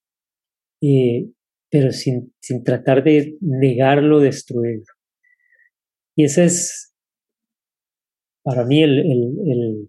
eh, 0.82 1.30
pero 1.70 1.92
sin, 1.92 2.34
sin 2.40 2.64
tratar 2.64 3.02
de 3.02 3.36
negarlo, 3.40 4.20
destruirlo. 4.20 4.84
Y 6.14 6.24
ese 6.24 6.44
es, 6.44 6.92
para 8.42 8.66
mí, 8.66 8.82
el, 8.82 8.98
el, 8.98 9.88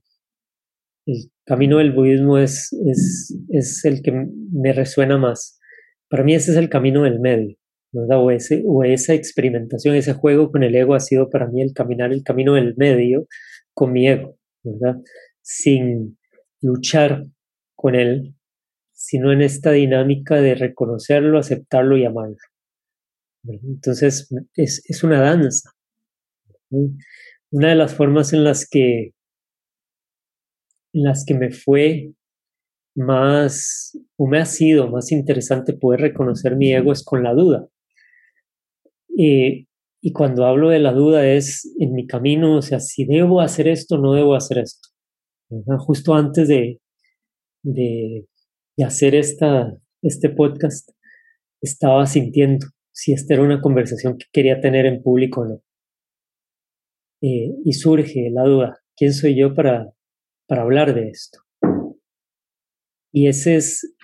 el 1.06 1.32
camino 1.45 1.79
del 1.79 1.91
budismo 1.91 2.38
es, 2.38 2.71
es, 2.86 3.38
es, 3.49 3.84
el 3.86 4.01
que 4.01 4.12
me 4.51 4.71
resuena 4.71 5.17
más. 5.17 5.60
Para 6.10 6.23
mí 6.23 6.36
ese 6.36 6.51
es 6.51 6.58
el 6.58 6.69
camino 6.69 7.03
del 7.03 7.19
medio, 7.19 7.58
¿verdad? 7.91 8.23
O, 8.23 8.32
ese, 8.32 8.63
o 8.65 8.84
esa 8.84 9.13
experimentación, 9.13 9.95
ese 9.95 10.13
juego 10.13 10.51
con 10.51 10.63
el 10.63 10.75
ego 10.75 10.95
ha 10.95 10.99
sido 10.99 11.29
para 11.29 11.47
mí 11.47 11.62
el 11.62 11.73
caminar 11.73 12.13
el 12.13 12.23
camino 12.23 12.53
del 12.53 12.75
medio 12.77 13.27
con 13.73 13.91
mi 13.91 14.08
ego, 14.08 14.38
¿verdad? 14.63 15.01
Sin 15.41 16.17
luchar 16.62 17.25
con 17.75 17.95
él, 17.95 18.36
sino 19.05 19.33
en 19.33 19.41
esta 19.41 19.71
dinámica 19.71 20.35
de 20.35 20.55
reconocerlo, 20.55 21.37
aceptarlo 21.37 21.97
y 21.97 22.05
amarlo. 22.05 22.37
Entonces 23.45 24.33
es, 24.55 24.81
es 24.87 25.03
una 25.03 25.19
danza. 25.19 25.71
Una 26.69 27.69
de 27.69 27.75
las 27.75 27.93
formas 27.93 28.31
en 28.31 28.45
las 28.45 28.65
que 28.67 29.11
en 30.93 31.03
las 31.03 31.25
que 31.25 31.33
me 31.33 31.51
fue 31.51 32.13
más, 32.95 33.99
o 34.15 34.27
me 34.27 34.39
ha 34.39 34.45
sido 34.45 34.87
más 34.89 35.11
interesante 35.11 35.73
poder 35.73 35.99
reconocer 35.99 36.55
mi 36.55 36.71
ego 36.71 36.93
es 36.93 37.03
con 37.03 37.23
la 37.23 37.33
duda. 37.33 37.67
y 39.09 39.67
cuando 40.13 40.45
hablo 40.45 40.69
de 40.69 40.79
la 40.79 40.93
duda 40.93 41.27
es 41.27 41.75
en 41.79 41.93
mi 41.93 42.07
camino, 42.07 42.57
o 42.57 42.61
sea, 42.61 42.79
si 42.79 43.05
debo 43.05 43.41
hacer 43.41 43.67
esto, 43.67 43.97
no 43.97 44.13
debo 44.13 44.35
hacer 44.35 44.59
esto. 44.59 44.89
Justo 45.79 46.13
antes 46.13 46.47
de, 46.47 46.79
de, 47.63 48.27
hacer 48.81 49.13
esta, 49.13 49.77
este 50.01 50.29
podcast, 50.29 50.89
estaba 51.62 52.07
sintiendo 52.07 52.65
si 52.91 53.13
esta 53.13 53.36
era 53.36 53.43
una 53.43 53.62
conversación 53.62 54.17
que 54.17 54.25
quería 54.31 54.59
tener 54.59 54.88
en 54.88 55.03
público 55.03 55.41
o 55.41 55.45
no. 55.45 55.63
y 57.21 57.73
surge 57.73 58.29
la 58.31 58.43
duda, 58.43 58.79
¿quién 58.97 59.13
soy 59.13 59.38
yo 59.39 59.53
para, 59.53 59.93
para 60.47 60.63
hablar 60.63 60.93
de 60.93 61.09
esto. 61.09 61.39
Y 63.12 63.27
ese 63.27 63.55
es, 63.55 63.95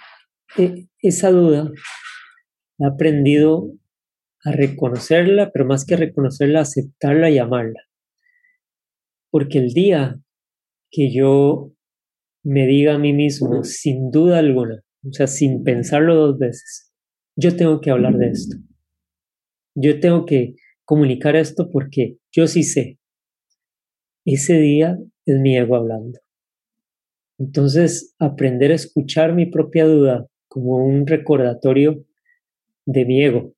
e, 0.57 0.87
esa 1.01 1.31
duda 1.31 1.69
he 2.79 2.85
aprendido 2.85 3.71
a 4.43 4.51
reconocerla, 4.51 5.51
pero 5.51 5.65
más 5.65 5.85
que 5.85 5.95
reconocerla, 5.95 6.61
aceptarla 6.61 7.29
y 7.29 7.39
amarla. 7.39 7.81
Porque 9.31 9.59
el 9.59 9.73
día 9.73 10.19
que 10.91 11.13
yo 11.13 11.71
me 12.43 12.65
diga 12.65 12.95
a 12.95 12.99
mí 12.99 13.13
mismo, 13.13 13.63
sin 13.63 14.11
duda 14.11 14.39
alguna, 14.39 14.81
o 15.03 15.11
sea, 15.11 15.27
sin 15.27 15.63
pensarlo 15.63 16.15
dos 16.15 16.37
veces, 16.37 16.93
yo 17.35 17.55
tengo 17.55 17.79
que 17.81 17.91
hablar 17.91 18.17
de 18.17 18.29
esto. 18.29 18.57
Yo 19.75 19.99
tengo 19.99 20.25
que 20.25 20.55
comunicar 20.83 21.35
esto 21.35 21.69
porque 21.71 22.17
yo 22.31 22.47
sí 22.47 22.63
sé. 22.63 22.99
Ese 24.25 24.59
día 24.59 24.97
es 25.25 25.39
mi 25.39 25.57
ego 25.57 25.75
hablando. 25.75 26.19
Entonces, 27.37 28.15
aprender 28.19 28.71
a 28.71 28.75
escuchar 28.75 29.33
mi 29.33 29.45
propia 29.45 29.85
duda 29.85 30.27
como 30.49 30.83
un 30.83 31.07
recordatorio 31.07 32.03
de 32.85 33.05
mi 33.05 33.23
ego, 33.23 33.53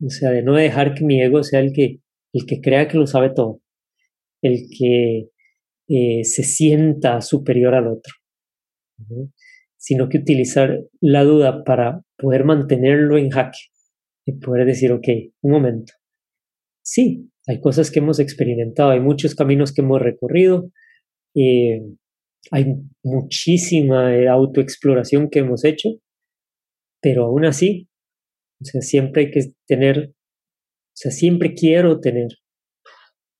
o 0.00 0.10
sea, 0.10 0.30
de 0.30 0.42
no 0.42 0.54
dejar 0.54 0.94
que 0.94 1.04
mi 1.04 1.20
ego 1.20 1.42
sea 1.42 1.60
el 1.60 1.72
que, 1.72 2.00
el 2.32 2.46
que 2.46 2.60
crea 2.60 2.86
que 2.86 2.98
lo 2.98 3.06
sabe 3.06 3.30
todo, 3.30 3.60
el 4.42 4.68
que 4.78 5.30
eh, 5.88 6.24
se 6.24 6.44
sienta 6.44 7.20
superior 7.22 7.74
al 7.74 7.88
otro, 7.88 8.12
sino 9.76 10.08
que 10.08 10.18
utilizar 10.18 10.80
la 11.00 11.24
duda 11.24 11.64
para 11.64 12.02
poder 12.16 12.44
mantenerlo 12.44 13.18
en 13.18 13.30
jaque 13.30 13.58
y 14.26 14.32
poder 14.38 14.66
decir, 14.66 14.92
ok, 14.92 15.06
un 15.42 15.50
momento, 15.50 15.92
sí, 16.82 17.30
hay 17.46 17.60
cosas 17.60 17.90
que 17.90 17.98
hemos 17.98 18.18
experimentado, 18.18 18.90
hay 18.90 19.00
muchos 19.00 19.34
caminos 19.34 19.72
que 19.72 19.82
hemos 19.82 20.00
recorrido, 20.00 20.70
eh, 21.34 21.82
hay 22.50 22.66
muchísima 23.02 24.14
eh, 24.14 24.28
autoexploración 24.28 25.28
que 25.30 25.40
hemos 25.40 25.64
hecho, 25.64 25.90
pero 27.02 27.26
aún 27.26 27.44
así, 27.44 27.88
o 28.62 28.64
sea, 28.64 28.80
siempre 28.80 29.24
hay 29.24 29.30
que 29.30 29.52
tener, 29.66 30.10
o 30.10 30.96
sea, 30.96 31.10
siempre 31.10 31.54
quiero 31.54 32.00
tener 32.00 32.28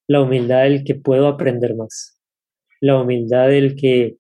la 0.07 0.21
humildad 0.21 0.65
del 0.65 0.85
que 0.85 0.95
puedo 0.95 1.29
aprender 1.29 1.75
más, 1.75 2.21
la 2.81 3.01
humildad 3.01 3.49
del 3.49 3.75
que 3.77 4.19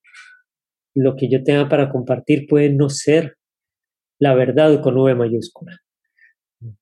lo 0.94 1.16
que 1.16 1.28
yo 1.28 1.42
tenga 1.42 1.68
para 1.68 1.90
compartir 1.90 2.46
puede 2.48 2.70
no 2.70 2.88
ser 2.88 3.36
la 4.20 4.34
verdad 4.34 4.80
con 4.80 4.96
V 4.96 5.14
mayúscula. 5.14 5.78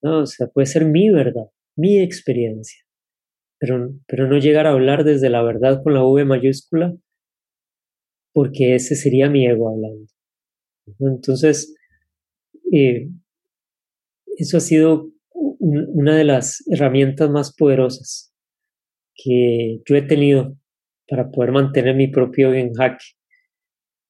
¿no? 0.03 0.21
O 0.21 0.27
sea, 0.27 0.47
puede 0.49 0.67
ser 0.67 0.85
mi 0.85 1.11
verdad, 1.11 1.47
mi 1.77 2.01
experiencia, 2.01 2.81
pero, 3.59 3.95
pero 4.07 4.29
no 4.29 4.39
llegar 4.39 4.67
a 4.67 4.73
hablar 4.73 5.05
desde 5.05 5.31
la 5.31 5.43
verdad 5.43 5.83
con 5.83 5.95
la 5.95 6.05
V 6.05 6.25
mayúscula 6.25 6.95
porque 8.33 8.75
ese 8.75 8.97
sería 8.97 9.29
mi 9.29 9.47
ego 9.47 9.69
hablando. 9.69 10.07
Entonces, 10.99 11.75
eh, 12.73 13.09
eso 14.37 14.57
ha 14.57 14.61
sido 14.61 15.11
una 15.61 16.17
de 16.17 16.25
las 16.25 16.65
herramientas 16.69 17.31
más 17.31 17.55
poderosas 17.55 18.33
que 19.15 19.81
yo 19.87 19.97
he 19.97 20.03
tenido 20.03 20.57
para 21.09 21.31
poder 21.31 21.53
mantener 21.53 21.95
mi 21.95 22.09
propio 22.09 22.53
en 22.55 22.73
jaque. 22.73 23.05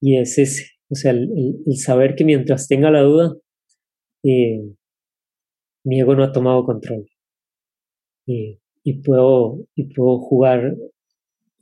Y 0.02 0.18
es 0.18 0.36
ese, 0.38 0.64
o 0.90 0.94
sea, 0.94 1.12
el, 1.12 1.56
saber 1.76 2.14
que 2.14 2.24
mientras 2.24 2.68
tenga 2.68 2.90
la 2.90 3.00
duda, 3.00 3.34
eh, 4.24 4.60
mi 5.84 6.00
ego 6.00 6.14
no 6.14 6.24
ha 6.24 6.32
tomado 6.32 6.64
control. 6.64 7.06
Y, 8.26 8.58
puedo, 9.04 9.64
y 9.74 9.94
puedo 9.94 10.18
jugar, 10.18 10.76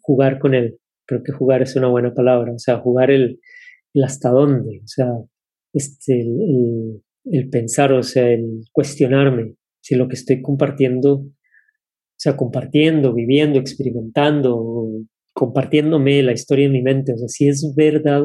jugar 0.00 0.40
con 0.40 0.54
él. 0.54 0.78
Creo 1.06 1.22
que 1.22 1.32
jugar 1.32 1.62
es 1.62 1.76
una 1.76 1.88
buena 1.88 2.12
palabra. 2.12 2.52
O 2.52 2.58
sea, 2.58 2.78
jugar 2.78 3.12
el, 3.12 3.40
hasta 4.02 4.30
dónde. 4.30 4.80
O 4.82 4.88
sea, 4.88 5.06
este, 5.72 6.20
el, 6.20 7.02
el 7.26 7.50
pensar, 7.50 7.92
o 7.92 8.02
sea, 8.02 8.28
el 8.32 8.64
cuestionarme 8.72 9.54
si 9.80 9.94
lo 9.94 10.08
que 10.08 10.14
estoy 10.14 10.42
compartiendo, 10.42 11.14
o 11.14 11.32
sea, 12.16 12.36
compartiendo, 12.36 13.14
viviendo, 13.14 13.58
experimentando, 13.58 14.86
compartiéndome 15.32 16.22
la 16.22 16.32
historia 16.32 16.66
en 16.66 16.72
mi 16.72 16.82
mente, 16.82 17.12
o 17.12 17.16
sea, 17.16 17.28
si 17.28 17.48
es 17.48 17.72
verdad 17.76 18.22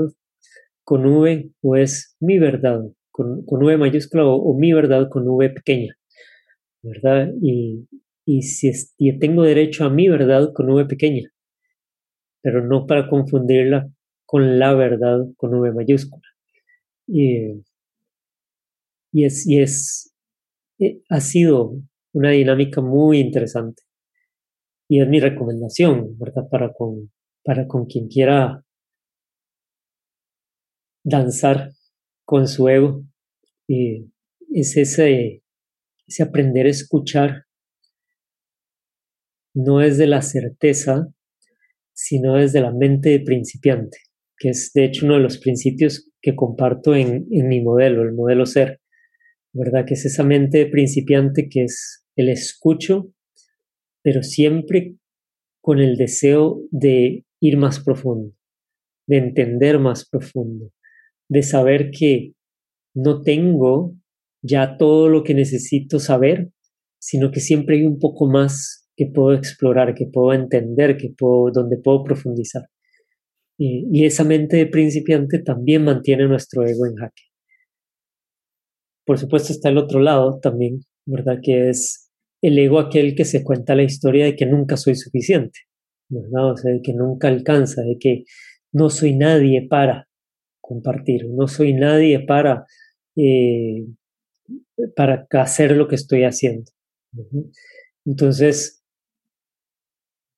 con 0.83 1.05
V 1.05 1.51
o 1.61 1.75
es 1.75 2.15
mi 2.19 2.39
verdad 2.39 2.81
con, 3.11 3.45
con 3.45 3.63
V 3.63 3.77
mayúscula 3.77 4.25
o, 4.25 4.53
mi 4.57 4.73
verdad 4.73 5.07
con 5.09 5.27
V 5.27 5.49
pequeña, 5.49 5.95
¿verdad? 6.81 7.31
Y, 7.41 7.87
y 8.25 8.41
si 8.41 8.71
tengo 9.19 9.43
derecho 9.43 9.85
a 9.85 9.89
mi 9.89 10.09
verdad 10.09 10.51
con 10.53 10.69
V 10.69 10.85
pequeña, 10.85 11.29
pero 12.41 12.65
no 12.65 12.85
para 12.85 13.07
confundirla 13.07 13.89
con 14.25 14.59
la 14.59 14.73
verdad 14.73 15.19
con 15.37 15.53
V 15.53 15.71
mayúscula. 15.71 16.21
Y, 17.07 17.63
y 19.11 19.25
es, 19.25 19.47
y 19.47 19.61
es, 19.61 20.13
eh, 20.79 20.99
ha 21.09 21.21
sido 21.21 21.77
una 22.13 22.31
dinámica 22.31 22.81
muy 22.81 23.19
interesante. 23.19 23.83
Y 24.87 25.01
es 25.01 25.07
mi 25.07 25.19
recomendación, 25.19 26.17
¿verdad? 26.19 26.47
Para 26.49 26.71
con, 26.73 27.11
para 27.43 27.67
con 27.67 27.85
quien 27.85 28.07
quiera 28.07 28.63
danzar 31.03 31.71
con 32.25 32.47
su 32.47 32.67
ego. 32.67 33.03
Y 33.67 34.11
es 34.53 34.77
ese, 34.77 35.43
ese 36.07 36.23
aprender 36.23 36.65
a 36.65 36.69
escuchar. 36.69 37.45
No 39.53 39.81
es 39.81 39.97
de 39.97 40.07
la 40.07 40.21
certeza, 40.21 41.07
sino 41.93 42.35
desde 42.35 42.61
la 42.61 42.71
mente 42.71 43.09
de 43.09 43.19
principiante, 43.21 43.99
que 44.37 44.49
es 44.49 44.71
de 44.73 44.83
hecho 44.83 45.05
uno 45.05 45.15
de 45.15 45.21
los 45.21 45.37
principios 45.37 46.11
que 46.21 46.35
comparto 46.35 46.93
en, 46.93 47.25
en 47.31 47.47
mi 47.47 47.61
modelo, 47.61 48.03
el 48.03 48.13
modelo 48.13 48.45
ser, 48.45 48.81
¿verdad? 49.53 49.85
Que 49.87 49.93
es 49.93 50.05
esa 50.05 50.23
mente 50.23 50.57
de 50.57 50.65
principiante 50.65 51.47
que 51.49 51.63
es 51.63 52.05
el 52.17 52.27
escucho, 52.27 53.14
pero 54.05 54.21
siempre 54.21 54.97
con 55.63 55.79
el 55.79 55.97
deseo 55.97 56.61
de 56.69 57.25
ir 57.41 57.57
más 57.57 57.83
profundo, 57.83 58.35
de 59.07 59.17
entender 59.17 59.79
más 59.79 60.07
profundo, 60.07 60.71
de 61.27 61.41
saber 61.41 61.89
que 61.89 62.33
no 62.93 63.23
tengo 63.23 63.95
ya 64.43 64.77
todo 64.77 65.09
lo 65.09 65.23
que 65.23 65.33
necesito 65.33 65.97
saber, 65.99 66.51
sino 66.99 67.31
que 67.31 67.39
siempre 67.39 67.77
hay 67.77 67.85
un 67.87 67.97
poco 67.97 68.29
más 68.29 68.87
que 68.95 69.07
puedo 69.07 69.35
explorar, 69.35 69.95
que 69.95 70.05
puedo 70.05 70.33
entender, 70.33 70.97
que 70.97 71.09
puedo, 71.17 71.49
donde 71.51 71.79
puedo 71.79 72.03
profundizar. 72.03 72.61
Y, 73.57 74.05
esa 74.05 74.23
mente 74.23 74.57
de 74.57 74.67
principiante 74.67 75.39
también 75.39 75.83
mantiene 75.83 76.27
nuestro 76.27 76.63
ego 76.63 76.85
en 76.85 76.95
jaque. 76.95 77.23
Por 79.03 79.17
supuesto 79.17 79.51
está 79.51 79.69
el 79.69 79.79
otro 79.79 79.99
lado 79.99 80.39
también, 80.39 80.81
¿verdad? 81.07 81.39
Que 81.41 81.69
es 81.69 82.04
el 82.47 82.59
ego 82.59 82.79
aquel 82.79 83.15
que 83.15 83.25
se 83.25 83.43
cuenta 83.43 83.75
la 83.75 83.83
historia 83.83 84.25
de 84.25 84.35
que 84.35 84.45
nunca 84.45 84.77
soy 84.77 84.95
suficiente, 84.95 85.61
¿verdad? 86.09 86.51
O 86.51 86.57
sea, 86.57 86.71
de 86.71 86.81
que 86.81 86.93
nunca 86.93 87.27
alcanza, 87.27 87.81
de 87.81 87.97
que 87.99 88.23
no 88.71 88.89
soy 88.89 89.15
nadie 89.15 89.67
para, 89.67 90.07
compartir. 90.65 91.27
No 91.29 91.47
soy 91.47 91.73
nadie 91.73 92.19
para, 92.19 92.65
eh, 93.15 93.85
para 94.95 95.27
hacer 95.31 95.75
lo 95.77 95.87
que 95.87 95.95
estoy 95.95 96.23
haciendo. 96.23 96.71
Entonces, 98.03 98.83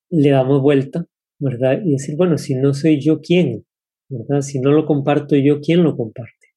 le 0.09 0.29
damos 0.29 0.61
vuelta, 0.61 1.05
¿verdad? 1.39 1.81
Y 1.83 1.93
decir, 1.93 2.15
bueno, 2.17 2.37
si 2.37 2.55
no 2.55 2.73
soy 2.73 3.01
yo, 3.01 3.21
¿quién? 3.21 3.65
¿Verdad? 4.09 4.41
Si 4.41 4.59
no 4.59 4.71
lo 4.71 4.85
comparto 4.85 5.35
yo, 5.35 5.59
¿quién 5.61 5.83
lo 5.83 5.95
comparte? 5.95 6.47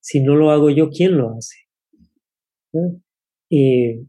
Si 0.00 0.20
no 0.20 0.36
lo 0.36 0.50
hago 0.50 0.70
yo, 0.70 0.90
¿quién 0.90 1.16
lo 1.16 1.34
hace? 1.34 1.56
Eh, 3.50 4.04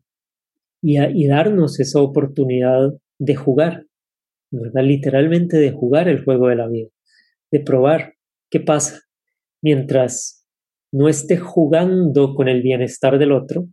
y, 0.82 1.00
y 1.00 1.28
darnos 1.28 1.80
esa 1.80 2.02
oportunidad 2.02 2.94
de 3.20 3.36
jugar. 3.36 3.86
Literalmente 4.52 5.58
de 5.58 5.72
jugar 5.72 6.08
el 6.08 6.24
juego 6.24 6.48
de 6.48 6.56
la 6.56 6.68
vida, 6.68 6.90
de 7.52 7.60
probar 7.60 8.14
qué 8.50 8.62
pasa 8.62 9.02
mientras 9.62 10.46
no 10.94 11.10
esté 11.10 11.38
jugando 11.38 12.34
con 12.34 12.48
el 12.48 12.62
bienestar 12.62 13.20
del 13.20 13.34
otro, 13.34 13.68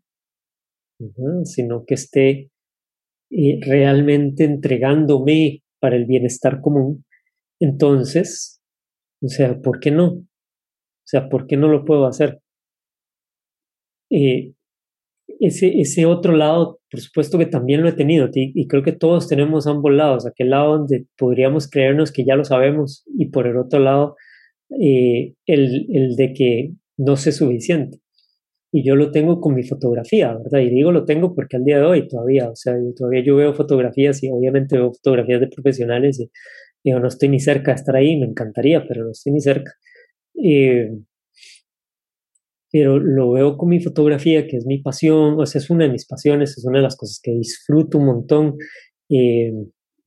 sino 1.45 1.85
que 1.85 1.95
esté 1.95 2.51
eh, 3.31 3.61
realmente 3.61 4.45
entregándome 4.45 5.63
para 5.81 5.97
el 5.97 6.07
bienestar 6.07 6.61
común, 6.61 7.05
entonces, 7.61 8.63
o 9.23 9.29
sea, 9.29 9.61
¿por 9.61 9.81
qué 9.81 9.91
no? 9.91 10.07
O 10.07 10.27
sea, 11.07 11.29
¿por 11.29 11.47
qué 11.47 11.57
no 11.57 11.69
lo 11.69 11.85
puedo 11.85 12.07
hacer? 12.07 12.41
Eh, 14.11 14.55
ese, 15.41 15.81
ese 15.81 16.07
otro 16.07 16.37
lado, 16.37 16.81
por 16.95 17.01
supuesto 17.03 17.39
que 17.39 17.47
también 17.47 17.83
lo 17.83 17.89
he 17.89 17.93
tenido, 17.93 18.31
y 18.33 18.69
creo 18.69 18.85
que 18.85 18.93
todos 18.93 19.27
tenemos 19.27 19.67
ambos 19.67 19.93
lados, 19.93 20.27
aquel 20.27 20.51
lado 20.51 20.79
donde 20.79 21.07
podríamos 21.19 21.69
creernos 21.69 22.13
que 22.13 22.25
ya 22.25 22.37
lo 22.37 22.45
sabemos, 22.45 23.05
y 23.19 23.27
por 23.27 23.49
el 23.49 23.57
otro 23.57 23.81
lado, 23.81 24.15
eh, 24.81 25.35
el, 25.47 25.87
el, 25.91 26.17
de 26.17 26.33
que 26.33 26.73
no 26.97 27.17
sé 27.17 27.33
suficiente. 27.33 27.99
Y 28.73 28.85
yo 28.85 28.95
lo 28.95 29.11
tengo 29.11 29.41
con 29.41 29.55
mi 29.55 29.65
fotografía, 29.65 30.35
¿verdad? 30.35 30.61
Y 30.61 30.71
digo 30.71 30.93
lo 30.93 31.05
tengo 31.05 31.35
porque 31.35 31.57
al 31.57 31.65
día 31.65 31.79
de 31.79 31.85
hoy 31.85 32.09
todavía, 32.09 32.51
o 32.51 32.57
sea, 32.57 32.75
todavía 32.97 33.25
yo 33.25 33.37
veo 33.37 33.55
fotografías 33.55 34.23
y 34.23 34.31
obviamente 34.31 34.77
veo 34.77 34.93
fotografías 34.93 35.41
de 35.41 35.49
profesionales 35.49 36.21
y 36.21 36.31
digo, 36.85 37.01
no 37.01 37.09
estoy 37.09 37.29
ni 37.29 37.41
cerca 37.41 37.73
de 37.73 37.77
estar 37.77 37.97
ahí, 37.97 38.17
me 38.17 38.27
encantaría, 38.27 38.87
pero 38.87 39.05
no 39.05 39.11
estoy 39.11 39.33
ni 39.33 39.41
cerca. 39.41 39.73
Eh, 40.43 40.91
pero 42.75 42.99
lo 42.99 43.31
veo 43.31 43.57
con 43.57 43.69
mi 43.69 43.79
fotografía, 43.79 44.49
que 44.49 44.57
es 44.57 44.67
mi 44.67 44.79
pasión, 44.83 45.39
o 45.39 45.47
sea, 45.47 45.61
es 45.61 45.71
una 45.71 45.85
de 45.85 45.93
mis 45.93 46.07
pasiones, 46.07 46.59
es 46.59 46.65
una 46.65 46.79
de 46.79 46.83
las 46.83 46.97
cosas 46.97 47.21
que 47.23 47.31
disfruto 47.31 47.99
un 47.99 48.07
montón, 48.07 48.57
eh, 49.09 49.53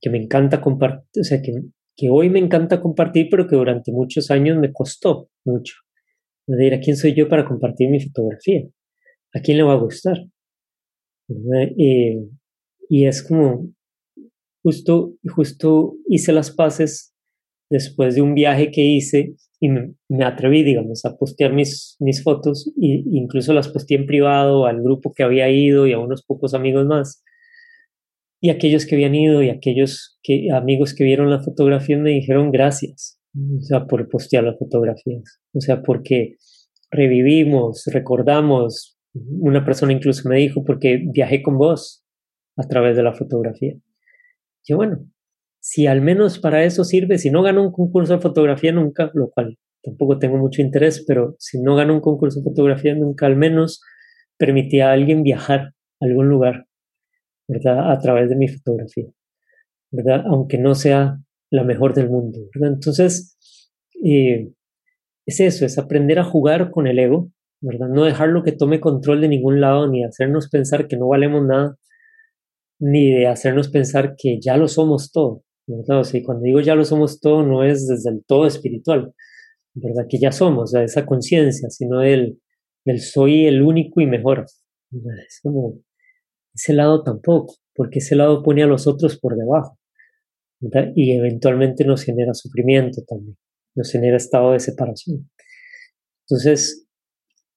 que 0.01 0.09
me 0.09 0.17
encanta 0.17 0.59
compartir, 0.59 1.21
o 1.21 1.23
sea, 1.23 1.41
que 1.41 1.53
que 1.97 2.09
hoy 2.11 2.29
me 2.29 2.39
encanta 2.39 2.79
compartir, 2.79 3.27
pero 3.29 3.47
que 3.47 3.55
durante 3.55 3.91
muchos 3.91 4.29
años 4.29 4.57
me 4.57 4.71
costó 4.71 5.29
mucho. 5.43 5.73
De 6.45 6.55
decir, 6.55 6.73
¿a 6.75 6.79
quién 6.79 6.95
soy 6.95 7.15
yo 7.15 7.27
para 7.27 7.45
compartir 7.45 7.89
mi 7.89 7.99
fotografía? 7.99 8.61
¿A 9.33 9.41
quién 9.41 9.57
le 9.57 9.63
va 9.63 9.73
a 9.73 9.79
gustar? 9.79 10.17
Eh, 11.27 12.19
y 12.87 13.07
es 13.07 13.23
como, 13.23 13.73
justo, 14.61 15.15
justo 15.35 15.95
hice 16.07 16.31
las 16.31 16.51
paces 16.51 17.15
después 17.69 18.15
de 18.15 18.21
un 18.21 18.33
viaje 18.33 18.71
que 18.71 18.81
hice 18.81 19.35
y 19.59 19.69
me, 19.69 20.23
atreví, 20.23 20.63
digamos, 20.63 21.03
a 21.05 21.17
postear 21.17 21.51
mis, 21.51 21.95
mis 21.99 22.23
fotos 22.23 22.67
e 22.81 23.03
incluso 23.11 23.53
las 23.53 23.69
posteé 23.69 23.97
en 23.97 24.05
privado 24.05 24.65
al 24.65 24.81
grupo 24.81 25.13
que 25.13 25.23
había 25.23 25.49
ido 25.49 25.87
y 25.87 25.93
a 25.93 25.99
unos 25.99 26.23
pocos 26.23 26.53
amigos 26.53 26.85
más. 26.85 27.23
Y 28.39 28.51
aquellos 28.51 28.85
que 28.85 28.95
habían 28.95 29.15
ido 29.15 29.41
y 29.41 29.49
aquellos 29.49 30.19
que, 30.21 30.51
amigos 30.53 30.93
que 30.93 31.03
vieron 31.03 31.29
la 31.29 31.41
fotografía 31.41 31.97
me 31.97 32.11
dijeron 32.11 32.51
gracias, 32.51 33.19
o 33.35 33.61
sea, 33.61 33.87
por 33.87 34.07
postear 34.09 34.43
las 34.43 34.59
fotografías, 34.59 35.41
o 35.53 35.61
sea, 35.61 35.81
porque 35.81 36.35
revivimos, 36.91 37.83
recordamos, 37.87 38.97
una 39.13 39.65
persona 39.65 39.91
incluso 39.91 40.29
me 40.29 40.37
dijo, 40.37 40.63
porque 40.63 41.01
viajé 41.11 41.41
con 41.41 41.57
vos 41.57 42.05
a 42.57 42.67
través 42.67 42.95
de 42.95 43.03
la 43.03 43.13
fotografía. 43.13 43.73
Yo, 44.67 44.77
bueno, 44.77 44.99
si 45.67 45.85
al 45.85 45.99
menos 45.99 46.39
para 46.39 46.63
eso 46.63 46.85
sirve, 46.85 47.17
si 47.17 47.29
no 47.29 47.43
gano 47.43 47.61
un 47.61 47.73
concurso 47.73 48.13
de 48.13 48.21
fotografía 48.21 48.71
nunca, 48.71 49.11
lo 49.13 49.29
cual 49.31 49.57
tampoco 49.83 50.17
tengo 50.17 50.37
mucho 50.37 50.61
interés, 50.61 51.03
pero 51.05 51.35
si 51.39 51.61
no 51.61 51.75
gano 51.75 51.93
un 51.93 51.99
concurso 51.99 52.39
de 52.39 52.45
fotografía 52.45 52.95
nunca, 52.95 53.25
al 53.25 53.35
menos 53.35 53.81
permitía 54.37 54.89
a 54.89 54.93
alguien 54.93 55.23
viajar 55.23 55.73
a 55.99 56.05
algún 56.05 56.29
lugar 56.29 56.67
¿verdad? 57.49 57.91
A 57.91 57.99
través 57.99 58.29
de 58.29 58.37
mi 58.37 58.47
fotografía, 58.47 59.07
¿verdad? 59.91 60.23
Aunque 60.27 60.57
no 60.57 60.73
sea 60.73 61.19
la 61.49 61.63
mejor 61.63 61.93
del 61.93 62.09
mundo, 62.09 62.39
¿verdad? 62.53 62.73
Entonces, 62.75 63.37
eh, 64.03 64.51
es 65.25 65.39
eso, 65.39 65.65
es 65.65 65.77
aprender 65.77 66.19
a 66.19 66.23
jugar 66.23 66.71
con 66.71 66.87
el 66.87 66.99
ego, 66.99 67.29
¿verdad? 67.61 67.89
No 67.89 68.05
dejarlo 68.05 68.43
que 68.43 68.53
tome 68.53 68.79
control 68.79 69.21
de 69.21 69.29
ningún 69.29 69.61
lado, 69.61 69.87
ni 69.89 70.03
hacernos 70.03 70.49
pensar 70.49 70.87
que 70.87 70.97
no 70.97 71.07
valemos 71.07 71.45
nada, 71.45 71.75
ni 72.79 73.11
de 73.11 73.27
hacernos 73.27 73.69
pensar 73.69 74.15
que 74.17 74.39
ya 74.39 74.57
lo 74.57 74.67
somos 74.67 75.11
todo, 75.11 75.43
¿verdad? 75.67 76.03
Sea, 76.03 76.23
cuando 76.23 76.43
digo 76.43 76.61
ya 76.61 76.75
lo 76.75 76.85
somos 76.85 77.19
todo, 77.19 77.43
no 77.43 77.63
es 77.63 77.87
desde 77.87 78.09
el 78.09 78.23
todo 78.25 78.47
espiritual, 78.47 79.13
¿verdad? 79.73 80.05
Que 80.09 80.19
ya 80.19 80.31
somos, 80.31 80.63
o 80.63 80.67
sea, 80.67 80.83
esa 80.83 81.05
conciencia, 81.05 81.69
sino 81.69 81.99
del, 81.99 82.39
del 82.85 83.01
soy 83.01 83.45
el 83.45 83.61
único 83.61 84.01
y 84.01 84.07
mejor. 84.07 84.45
Es 85.27 85.39
como 85.43 85.79
ese 86.53 86.73
lado 86.73 87.03
tampoco, 87.03 87.55
porque 87.75 87.99
ese 87.99 88.15
lado 88.15 88.41
pone 88.41 88.63
a 88.63 88.67
los 88.67 88.87
otros 88.87 89.19
por 89.19 89.35
debajo. 89.35 89.77
Y 90.95 91.11
eventualmente 91.11 91.85
nos 91.85 92.03
genera 92.03 92.33
sufrimiento 92.33 93.03
también, 93.07 93.37
nos 93.75 93.91
genera 93.91 94.17
estado 94.17 94.53
de 94.53 94.59
separación. 94.59 95.29
Entonces, 96.23 96.87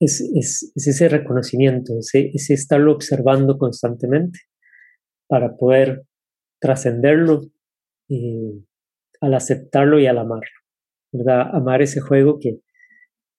es, 0.00 0.20
es, 0.34 0.72
ese 0.74 1.08
reconocimiento, 1.08 1.98
ese, 1.98 2.30
ese 2.34 2.54
estarlo 2.54 2.92
observando 2.92 3.56
constantemente 3.56 4.40
para 5.28 5.56
poder 5.56 6.04
trascenderlo 6.60 7.42
eh, 8.10 8.60
al 9.20 9.34
aceptarlo 9.34 9.98
y 10.00 10.06
al 10.06 10.18
amarlo, 10.18 10.50
¿verdad? 11.12 11.54
Amar 11.54 11.82
ese 11.82 12.00
juego 12.00 12.38
que, 12.38 12.58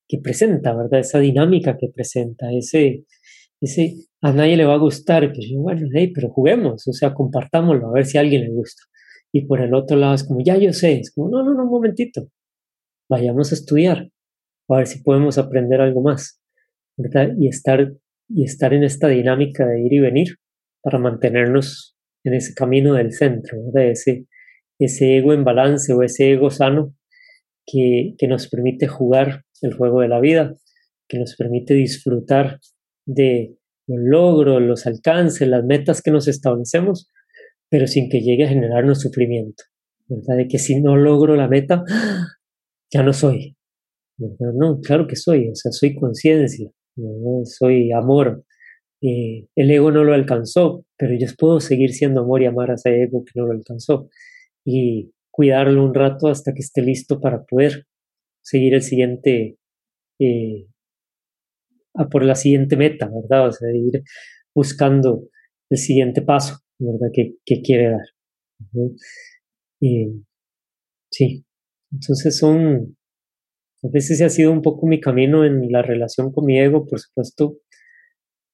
que 0.07 0.19
presenta, 0.19 0.75
¿verdad? 0.75 0.99
Esa 1.01 1.19
dinámica 1.19 1.77
que 1.77 1.89
presenta, 1.93 2.51
ese, 2.51 3.05
ese, 3.59 3.95
a 4.21 4.31
nadie 4.31 4.57
le 4.57 4.65
va 4.65 4.75
a 4.75 4.79
gustar, 4.79 5.31
que 5.31 5.41
bueno, 5.57 5.87
hey, 5.93 6.11
pero 6.13 6.29
juguemos, 6.29 6.87
o 6.87 6.93
sea, 6.93 7.13
compartámoslo, 7.13 7.89
a 7.89 7.93
ver 7.93 8.05
si 8.05 8.17
a 8.17 8.21
alguien 8.21 8.43
le 8.43 8.49
gusta. 8.49 8.83
Y 9.33 9.45
por 9.45 9.61
el 9.61 9.73
otro 9.73 9.97
lado 9.97 10.13
es 10.13 10.25
como, 10.27 10.41
ya 10.43 10.57
yo 10.57 10.73
sé, 10.73 10.99
es 10.99 11.11
como, 11.13 11.29
no, 11.29 11.43
no, 11.43 11.53
no, 11.53 11.63
un 11.63 11.69
momentito, 11.69 12.27
vayamos 13.09 13.51
a 13.51 13.55
estudiar, 13.55 14.09
a 14.69 14.77
ver 14.77 14.87
si 14.87 15.01
podemos 15.03 15.37
aprender 15.37 15.81
algo 15.81 16.01
más, 16.01 16.41
¿verdad? 16.97 17.29
Y 17.37 17.47
estar, 17.47 17.93
y 18.29 18.43
estar 18.43 18.73
en 18.73 18.83
esta 18.83 19.07
dinámica 19.07 19.65
de 19.65 19.81
ir 19.81 19.93
y 19.93 19.99
venir 19.99 20.35
para 20.81 20.97
mantenernos 20.97 21.95
en 22.23 22.33
ese 22.35 22.53
camino 22.53 22.93
del 22.93 23.11
centro, 23.13 23.57
¿verdad? 23.65 23.91
Ese, 23.91 24.27
ese 24.85 25.17
ego 25.17 25.33
en 25.33 25.43
balance 25.43 25.93
o 25.93 26.01
ese 26.01 26.31
ego 26.31 26.49
sano 26.49 26.95
que, 27.65 28.15
que 28.17 28.27
nos 28.27 28.47
permite 28.47 28.87
jugar 28.87 29.43
el 29.61 29.73
juego 29.73 30.01
de 30.01 30.07
la 30.07 30.19
vida, 30.19 30.55
que 31.07 31.19
nos 31.19 31.35
permite 31.35 31.73
disfrutar 31.73 32.59
de 33.05 33.55
los 33.87 33.99
logros, 33.99 34.61
los 34.61 34.87
alcances, 34.87 35.47
las 35.47 35.63
metas 35.63 36.01
que 36.01 36.11
nos 36.11 36.27
establecemos, 36.27 37.11
pero 37.69 37.87
sin 37.87 38.09
que 38.09 38.21
llegue 38.21 38.45
a 38.45 38.49
generarnos 38.49 39.01
sufrimiento, 39.01 39.63
¿verdad? 40.07 40.37
De 40.37 40.47
que 40.47 40.57
si 40.57 40.81
no 40.81 40.97
logro 40.97 41.35
la 41.35 41.47
meta, 41.47 41.83
ya 42.91 43.03
no 43.03 43.13
soy. 43.13 43.55
No, 44.17 44.79
claro 44.81 45.07
que 45.07 45.15
soy, 45.15 45.49
o 45.49 45.55
sea, 45.55 45.71
soy 45.71 45.95
conciencia, 45.95 46.69
soy 47.45 47.91
amor. 47.91 48.43
Eh, 49.01 49.47
el 49.55 49.71
ego 49.71 49.91
no 49.91 50.03
lo 50.03 50.13
alcanzó, 50.13 50.85
pero 50.95 51.15
yo 51.17 51.27
puedo 51.37 51.59
seguir 51.59 51.91
siendo 51.91 52.21
amor 52.21 52.41
y 52.41 52.45
amar 52.45 52.71
a 52.71 52.75
ese 52.75 53.03
ego 53.03 53.23
que 53.25 53.31
no 53.39 53.47
lo 53.47 53.53
alcanzó 53.53 54.09
y 54.65 55.13
cuidarlo 55.31 55.83
un 55.83 55.93
rato 55.93 56.27
hasta 56.27 56.53
que 56.53 56.59
esté 56.59 56.81
listo 56.81 57.19
para 57.19 57.43
poder 57.43 57.85
seguir 58.43 58.73
el 58.73 58.81
siguiente, 58.81 59.57
eh, 60.19 60.67
a 61.95 62.07
por 62.09 62.23
la 62.23 62.35
siguiente 62.35 62.75
meta, 62.77 63.09
¿verdad? 63.09 63.47
O 63.47 63.51
sea, 63.51 63.69
ir 63.73 64.03
buscando 64.53 65.23
el 65.69 65.77
siguiente 65.77 66.21
paso, 66.21 66.59
¿verdad? 66.79 67.07
Que, 67.13 67.35
que 67.45 67.61
quiere 67.61 67.91
dar. 67.91 68.95
Y, 69.79 70.23
sí, 71.11 71.45
entonces 71.91 72.37
son, 72.37 72.97
a 73.83 73.87
veces 73.91 74.21
ha 74.21 74.29
sido 74.29 74.51
un 74.51 74.61
poco 74.61 74.85
mi 74.87 74.99
camino 74.99 75.45
en 75.45 75.71
la 75.71 75.81
relación 75.81 76.31
con 76.31 76.45
mi 76.45 76.59
ego, 76.59 76.85
por 76.85 76.99
supuesto. 76.99 77.57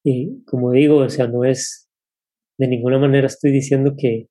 Y 0.03 0.43
como 0.45 0.71
digo, 0.71 0.97
o 0.97 1.09
sea, 1.09 1.27
no 1.27 1.43
es, 1.43 1.89
de 2.57 2.67
ninguna 2.67 2.97
manera 2.99 3.27
estoy 3.27 3.51
diciendo 3.51 3.95
que, 3.97 4.27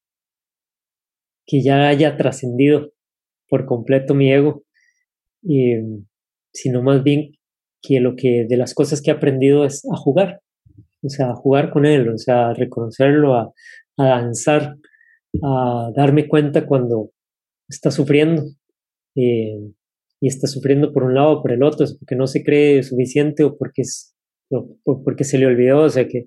que 1.46 1.62
ya 1.62 1.88
haya 1.88 2.16
trascendido 2.16 2.92
por 3.48 3.66
completo 3.66 4.14
mi 4.14 4.32
ego, 4.32 4.64
sino 6.52 6.82
más 6.82 7.02
bien 7.02 7.32
que 7.82 8.00
lo 8.00 8.16
que 8.16 8.46
de 8.48 8.56
las 8.56 8.74
cosas 8.74 9.00
que 9.00 9.10
he 9.10 9.14
aprendido 9.14 9.64
es 9.64 9.84
a 9.92 9.96
jugar, 9.96 10.40
o 11.02 11.08
sea, 11.08 11.30
a 11.30 11.36
jugar 11.36 11.70
con 11.70 11.86
él, 11.86 12.08
o 12.08 12.18
sea, 12.18 12.48
a 12.48 12.54
reconocerlo, 12.54 13.34
a, 13.34 13.52
a 13.96 14.06
danzar, 14.06 14.76
a 15.42 15.90
darme 15.94 16.26
cuenta 16.26 16.66
cuando 16.66 17.10
está 17.68 17.90
sufriendo 17.90 18.42
eh, 19.14 19.72
y 20.20 20.28
está 20.28 20.46
sufriendo 20.48 20.92
por 20.92 21.04
un 21.04 21.14
lado 21.14 21.32
o 21.32 21.42
por 21.42 21.52
el 21.52 21.62
otro, 21.62 21.84
es 21.84 21.96
porque 21.96 22.16
no 22.16 22.26
se 22.26 22.42
cree 22.42 22.82
suficiente 22.82 23.44
o 23.44 23.56
porque, 23.56 23.82
es, 23.82 24.16
porque 24.82 25.24
se 25.24 25.38
le 25.38 25.46
olvidó, 25.46 25.82
o 25.82 25.88
sea, 25.88 26.08
que, 26.08 26.26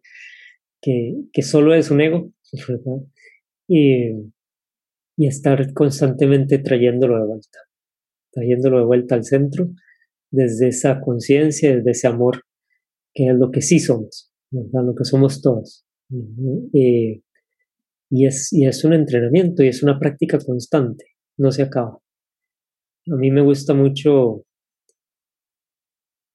que, 0.82 1.15
que 1.34 1.41
solo 1.41 1.73
es 1.73 1.91
un 1.91 2.01
ego, 2.01 2.32
Y, 3.71 4.13
y 5.19 5.27
estar 5.27 5.73
constantemente 5.73 6.60
trayéndolo 6.60 7.19
de 7.19 7.27
vuelta, 7.27 7.60
trayéndolo 8.32 8.79
de 8.79 8.86
vuelta 8.86 9.15
al 9.15 9.25
centro 9.25 9.69
desde 10.32 10.69
esa 10.69 11.01
conciencia, 11.01 11.75
desde 11.75 11.91
ese 11.91 12.08
amor, 12.08 12.43
que 13.13 13.27
es 13.27 13.36
lo 13.36 13.51
que 13.51 13.62
sí 13.62 13.79
somos, 13.79 14.32
lo 14.49 14.95
que 14.95 15.03
somos 15.03 15.41
todos. 15.41 15.86
Eh, 16.73 17.21
y, 18.10 18.25
es, 18.25 18.53
y 18.53 18.65
es 18.65 18.86
un 18.86 18.93
entrenamiento 18.93 19.62
y 19.62 19.67
es 19.67 19.84
una 19.84 19.99
práctica 19.99 20.39
constante, 20.39 21.03
no 21.38 21.51
se 21.51 21.63
acaba. 21.63 21.99
A 23.12 23.15
mí 23.17 23.29
me 23.29 23.41
gusta 23.41 23.73
mucho 23.73 24.45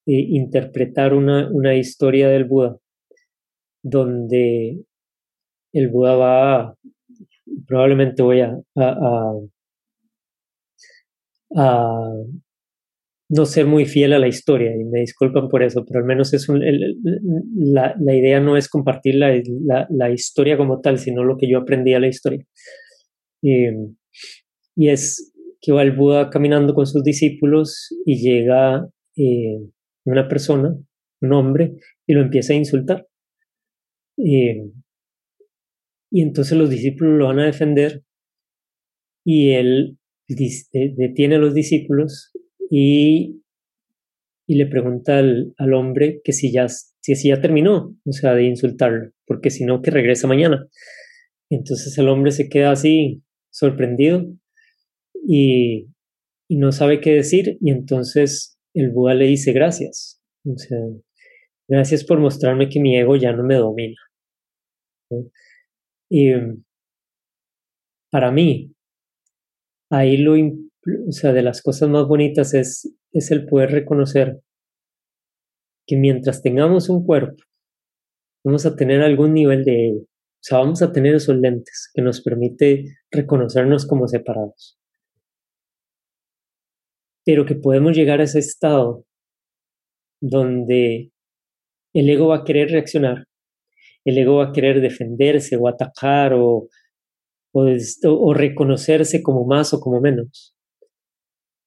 eh, 0.04 0.26
interpretar 0.28 1.14
una, 1.14 1.50
una 1.50 1.74
historia 1.74 2.28
del 2.28 2.44
Buda, 2.44 2.76
donde 3.82 4.84
el 5.72 5.88
Buda 5.88 6.16
va, 6.16 6.76
probablemente 7.66 8.22
voy 8.22 8.40
a, 8.40 8.58
a, 8.76 9.32
a, 11.56 12.10
no 13.28 13.46
ser 13.46 13.66
muy 13.66 13.86
fiel 13.86 14.12
a 14.12 14.18
la 14.18 14.28
historia 14.28 14.76
y 14.76 14.84
me 14.84 15.00
disculpan 15.00 15.48
por 15.48 15.62
eso, 15.62 15.84
pero 15.86 16.00
al 16.00 16.06
menos 16.06 16.32
es 16.34 16.48
un, 16.48 16.62
la, 17.56 17.94
la, 17.98 18.14
idea 18.14 18.40
no 18.40 18.56
es 18.56 18.68
compartir 18.68 19.14
la, 19.16 19.32
la, 19.88 20.10
historia 20.10 20.56
como 20.56 20.80
tal, 20.80 20.98
sino 20.98 21.24
lo 21.24 21.36
que 21.36 21.48
yo 21.48 21.58
aprendí 21.58 21.94
a 21.94 22.00
la 22.00 22.08
historia. 22.08 22.44
Em, 23.42 23.96
y 24.76 24.88
es 24.88 25.32
que 25.60 25.72
va 25.72 25.82
el 25.82 25.92
Buda 25.92 26.30
caminando 26.30 26.74
con 26.74 26.86
sus 26.86 27.02
discípulos 27.02 27.88
y 28.04 28.16
llega 28.16 28.86
eh, 29.16 29.58
una 30.04 30.28
persona, 30.28 30.76
un 31.22 31.32
hombre, 31.32 31.74
y 32.06 32.12
lo 32.12 32.20
empieza 32.20 32.52
a 32.52 32.56
insultar. 32.56 33.06
Em, 34.18 34.72
y 36.14 36.22
entonces 36.22 36.56
los 36.56 36.70
discípulos 36.70 37.18
lo 37.18 37.26
van 37.26 37.40
a 37.40 37.46
defender 37.46 38.04
y 39.26 39.50
él 39.50 39.98
detiene 40.28 41.34
a 41.34 41.38
los 41.38 41.54
discípulos 41.54 42.30
y, 42.70 43.42
y 44.46 44.54
le 44.54 44.66
pregunta 44.66 45.18
al, 45.18 45.54
al, 45.58 45.74
hombre 45.74 46.20
que 46.22 46.32
si 46.32 46.52
ya, 46.52 46.68
si, 46.68 47.28
ya 47.28 47.40
terminó, 47.40 47.96
o 48.04 48.12
sea, 48.12 48.32
de 48.34 48.44
insultarlo, 48.44 49.10
porque 49.26 49.50
si 49.50 49.64
no, 49.64 49.82
que 49.82 49.90
regresa 49.90 50.28
mañana. 50.28 50.68
Entonces 51.50 51.98
el 51.98 52.08
hombre 52.08 52.30
se 52.30 52.48
queda 52.48 52.70
así 52.70 53.24
sorprendido 53.50 54.24
y, 55.26 55.88
y 56.48 56.56
no 56.58 56.70
sabe 56.70 57.00
qué 57.00 57.12
decir 57.12 57.58
y 57.60 57.72
entonces 57.72 58.56
el 58.72 58.92
Buda 58.92 59.14
le 59.14 59.26
dice 59.26 59.52
gracias. 59.52 60.22
O 60.46 60.56
sea, 60.56 60.78
gracias 61.66 62.04
por 62.04 62.20
mostrarme 62.20 62.68
que 62.68 62.78
mi 62.78 62.96
ego 62.96 63.16
ya 63.16 63.32
no 63.32 63.42
me 63.42 63.56
domina. 63.56 63.96
Y 66.10 66.32
para 68.10 68.30
mí, 68.30 68.72
ahí 69.90 70.16
lo, 70.16 70.34
o 70.34 71.12
sea, 71.12 71.32
de 71.32 71.42
las 71.42 71.62
cosas 71.62 71.88
más 71.88 72.06
bonitas 72.06 72.54
es, 72.54 72.94
es 73.12 73.30
el 73.30 73.46
poder 73.46 73.70
reconocer 73.70 74.40
que 75.86 75.96
mientras 75.96 76.42
tengamos 76.42 76.88
un 76.88 77.04
cuerpo, 77.04 77.42
vamos 78.44 78.66
a 78.66 78.76
tener 78.76 79.02
algún 79.02 79.34
nivel 79.34 79.64
de 79.64 79.88
ego. 79.88 80.00
O 80.00 80.46
sea, 80.46 80.58
vamos 80.58 80.82
a 80.82 80.92
tener 80.92 81.14
esos 81.14 81.36
lentes 81.36 81.90
que 81.94 82.02
nos 82.02 82.20
permite 82.20 82.84
reconocernos 83.10 83.86
como 83.86 84.06
separados. 84.06 84.78
Pero 87.24 87.46
que 87.46 87.54
podemos 87.54 87.96
llegar 87.96 88.20
a 88.20 88.24
ese 88.24 88.40
estado 88.40 89.06
donde 90.20 91.10
el 91.94 92.10
ego 92.10 92.28
va 92.28 92.38
a 92.38 92.44
querer 92.44 92.70
reaccionar, 92.70 93.24
el 94.04 94.18
ego 94.18 94.36
va 94.36 94.48
a 94.48 94.52
querer 94.52 94.80
defenderse 94.80 95.56
o 95.56 95.68
atacar 95.68 96.34
o, 96.34 96.68
o, 97.52 98.34
reconocerse 98.34 99.22
como 99.22 99.46
más 99.46 99.72
o 99.72 99.80
como 99.80 100.00
menos 100.00 100.54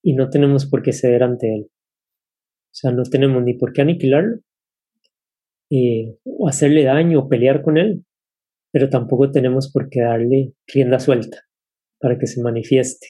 y 0.04 0.14
no 0.14 0.30
tenemos 0.30 0.66
por 0.66 0.84
qué 0.84 0.94
ceder 0.94 1.24
ante 1.24 1.54
él. 1.54 1.68
O 1.70 2.74
sea, 2.80 2.92
no 2.92 3.04
tenemos 3.04 3.44
ni 3.44 3.56
por 3.56 3.74
qué 3.74 3.82
aniquilarlo, 3.82 4.40
eh, 5.70 6.16
o 6.24 6.48
hacerle 6.48 6.84
daño, 6.84 7.20
o 7.20 7.28
pelear 7.28 7.62
con 7.62 7.78
él, 7.78 8.06
pero 8.72 8.90
tampoco 8.90 9.32
tenemos 9.32 9.72
por 9.72 9.90
qué 9.90 10.02
darle 10.02 10.54
rienda 10.68 11.00
suelta 11.00 11.42
para 12.00 12.18
que 12.18 12.28
se 12.28 12.42
manifieste. 12.42 13.08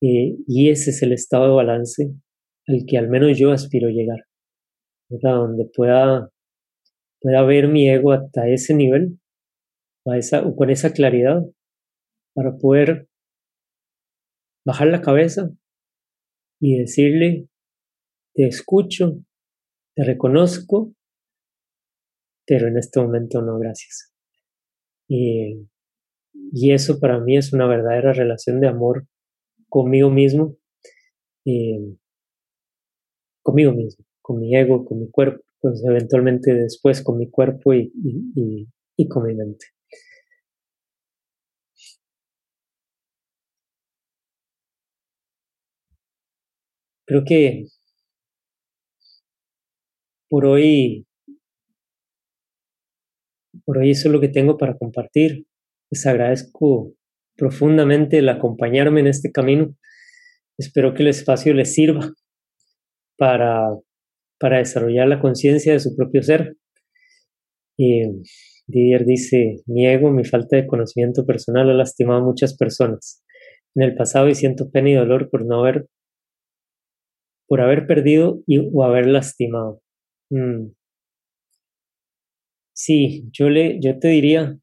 Y 0.00 0.68
ese 0.68 0.90
es 0.90 1.02
el 1.02 1.12
estado 1.12 1.44
de 1.48 1.54
balance 1.54 2.12
al 2.66 2.84
que 2.86 2.98
al 2.98 3.08
menos 3.08 3.38
yo 3.38 3.52
aspiro 3.52 3.88
llegar, 3.88 4.18
donde 5.08 5.70
pueda, 5.74 6.30
pueda 7.26 7.42
ver 7.42 7.66
mi 7.66 7.90
ego 7.90 8.12
hasta 8.12 8.46
ese 8.46 8.72
nivel, 8.72 9.18
esa, 10.14 10.46
o 10.46 10.54
con 10.54 10.70
esa 10.70 10.92
claridad, 10.92 11.42
para 12.36 12.56
poder 12.56 13.08
bajar 14.64 14.86
la 14.86 15.00
cabeza 15.00 15.50
y 16.60 16.78
decirle, 16.78 17.48
te 18.32 18.46
escucho, 18.46 19.24
te 19.96 20.04
reconozco, 20.04 20.92
pero 22.46 22.68
en 22.68 22.78
este 22.78 23.00
momento 23.00 23.42
no, 23.42 23.58
gracias. 23.58 24.14
Y, 25.08 25.66
y 26.52 26.72
eso 26.72 27.00
para 27.00 27.18
mí 27.18 27.36
es 27.36 27.52
una 27.52 27.66
verdadera 27.66 28.12
relación 28.12 28.60
de 28.60 28.68
amor 28.68 29.04
conmigo 29.68 30.10
mismo, 30.10 30.54
conmigo 33.42 33.72
mismo, 33.72 34.04
con 34.22 34.38
mi 34.38 34.56
ego, 34.56 34.84
con 34.84 35.00
mi 35.00 35.10
cuerpo, 35.10 35.42
pues 35.60 35.82
eventualmente 35.84 36.54
después 36.54 37.02
con 37.02 37.18
mi 37.18 37.30
cuerpo 37.30 37.74
y, 37.74 37.92
y 38.96 39.08
con 39.08 39.26
mi 39.26 39.34
mente. 39.34 39.66
Creo 47.06 47.22
que 47.24 47.66
por 50.28 50.44
hoy, 50.44 51.06
por 53.64 53.78
hoy 53.78 53.90
eso 53.92 54.08
es 54.08 54.12
lo 54.12 54.20
que 54.20 54.28
tengo 54.28 54.58
para 54.58 54.76
compartir. 54.76 55.46
Les 55.90 56.04
agradezco 56.06 56.92
profundamente 57.36 58.18
el 58.18 58.28
acompañarme 58.28 59.00
en 59.00 59.06
este 59.06 59.30
camino. 59.30 59.76
Espero 60.58 60.94
que 60.94 61.02
el 61.02 61.08
espacio 61.08 61.54
les 61.54 61.74
sirva 61.74 62.12
para, 63.16 63.68
para 64.38 64.58
desarrollar 64.58 65.08
la 65.08 65.20
conciencia 65.20 65.72
de 65.72 65.80
su 65.80 65.96
propio 65.96 66.22
ser. 66.22 66.56
Y 67.76 68.02
Didier 68.66 69.04
dice, 69.04 69.62
mi 69.66 69.86
ego, 69.86 70.10
mi 70.10 70.24
falta 70.24 70.56
de 70.56 70.66
conocimiento 70.66 71.26
personal 71.26 71.70
ha 71.70 71.74
lastimado 71.74 72.20
a 72.20 72.24
muchas 72.24 72.56
personas 72.56 73.22
en 73.74 73.82
el 73.82 73.94
pasado 73.94 74.28
y 74.28 74.34
siento 74.34 74.70
pena 74.70 74.90
y 74.90 74.94
dolor 74.94 75.30
por 75.30 75.44
no 75.44 75.60
haber 75.60 75.86
por 77.46 77.60
haber 77.60 77.86
perdido 77.86 78.40
o 78.72 78.82
haber 78.82 79.06
lastimado. 79.06 79.80
Mm. 80.30 80.72
Sí, 82.72 83.28
yo, 83.32 83.48
le, 83.48 83.80
yo 83.80 83.98
te 83.98 84.08
diría 84.08 84.58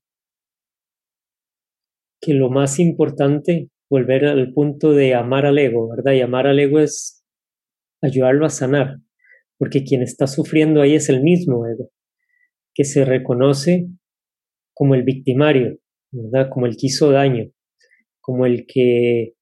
que 2.22 2.34
lo 2.34 2.50
más 2.50 2.80
importante, 2.80 3.70
volver 3.90 4.26
al 4.26 4.54
punto 4.54 4.92
de 4.92 5.14
amar 5.16 5.46
al 5.46 5.58
ego, 5.58 5.90
¿verdad? 5.90 6.14
Y 6.14 6.22
amar 6.22 6.48
al 6.48 6.60
ego 6.60 6.80
es 6.80 7.24
ayudarlo 8.02 8.46
a 8.46 8.50
sanar, 8.50 9.00
porque 9.58 9.84
quien 9.84 10.02
está 10.02 10.28
sufriendo 10.28 10.82
ahí 10.82 10.96
es 10.96 11.10
el 11.10 11.22
mismo 11.22 11.66
ego, 11.68 11.90
que 12.74 12.84
se 12.84 13.06
reconoce 13.06 13.88
como 14.74 14.96
el 14.96 15.04
victimario. 15.04 15.80
Como 16.52 16.68
el 16.68 16.78
que 16.78 16.86
hizo 16.86 17.10
daño, 17.10 17.50
como 18.22 18.46
el 18.46 18.68
que 18.68 19.34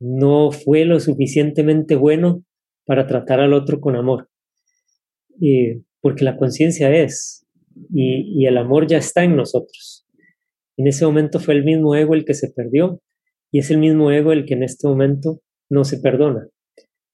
no 0.00 0.50
fue 0.50 0.84
lo 0.84 0.98
suficientemente 0.98 1.94
bueno 1.94 2.44
para 2.84 3.06
tratar 3.06 3.38
al 3.38 3.52
otro 3.52 3.80
con 3.80 3.94
amor. 3.94 4.28
porque 6.00 6.24
la 6.24 6.36
conciencia 6.36 6.92
es, 6.92 7.46
y 7.94 8.44
el 8.44 8.58
amor 8.58 8.88
ya 8.88 8.98
está 8.98 9.22
en 9.22 9.36
nosotros. 9.36 10.04
En 10.76 10.88
ese 10.88 11.06
momento 11.06 11.38
fue 11.38 11.54
el 11.54 11.64
mismo 11.64 11.94
ego 11.94 12.14
el 12.14 12.24
que 12.24 12.34
se 12.34 12.50
perdió 12.50 13.00
y 13.52 13.60
es 13.60 13.70
el 13.70 13.78
mismo 13.78 14.10
ego 14.10 14.32
el 14.32 14.46
que 14.46 14.54
en 14.54 14.64
este 14.64 14.88
momento 14.88 15.40
no 15.70 15.84
se 15.84 16.00
perdona. 16.00 16.48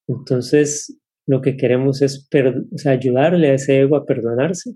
Entonces, 0.08 0.98
lo 1.26 1.40
que 1.40 1.56
queremos 1.56 2.02
es 2.02 2.28
ayudarle 2.86 3.50
a 3.50 3.54
ese 3.54 3.80
ego 3.80 3.96
a 3.96 4.04
perdonarse 4.04 4.72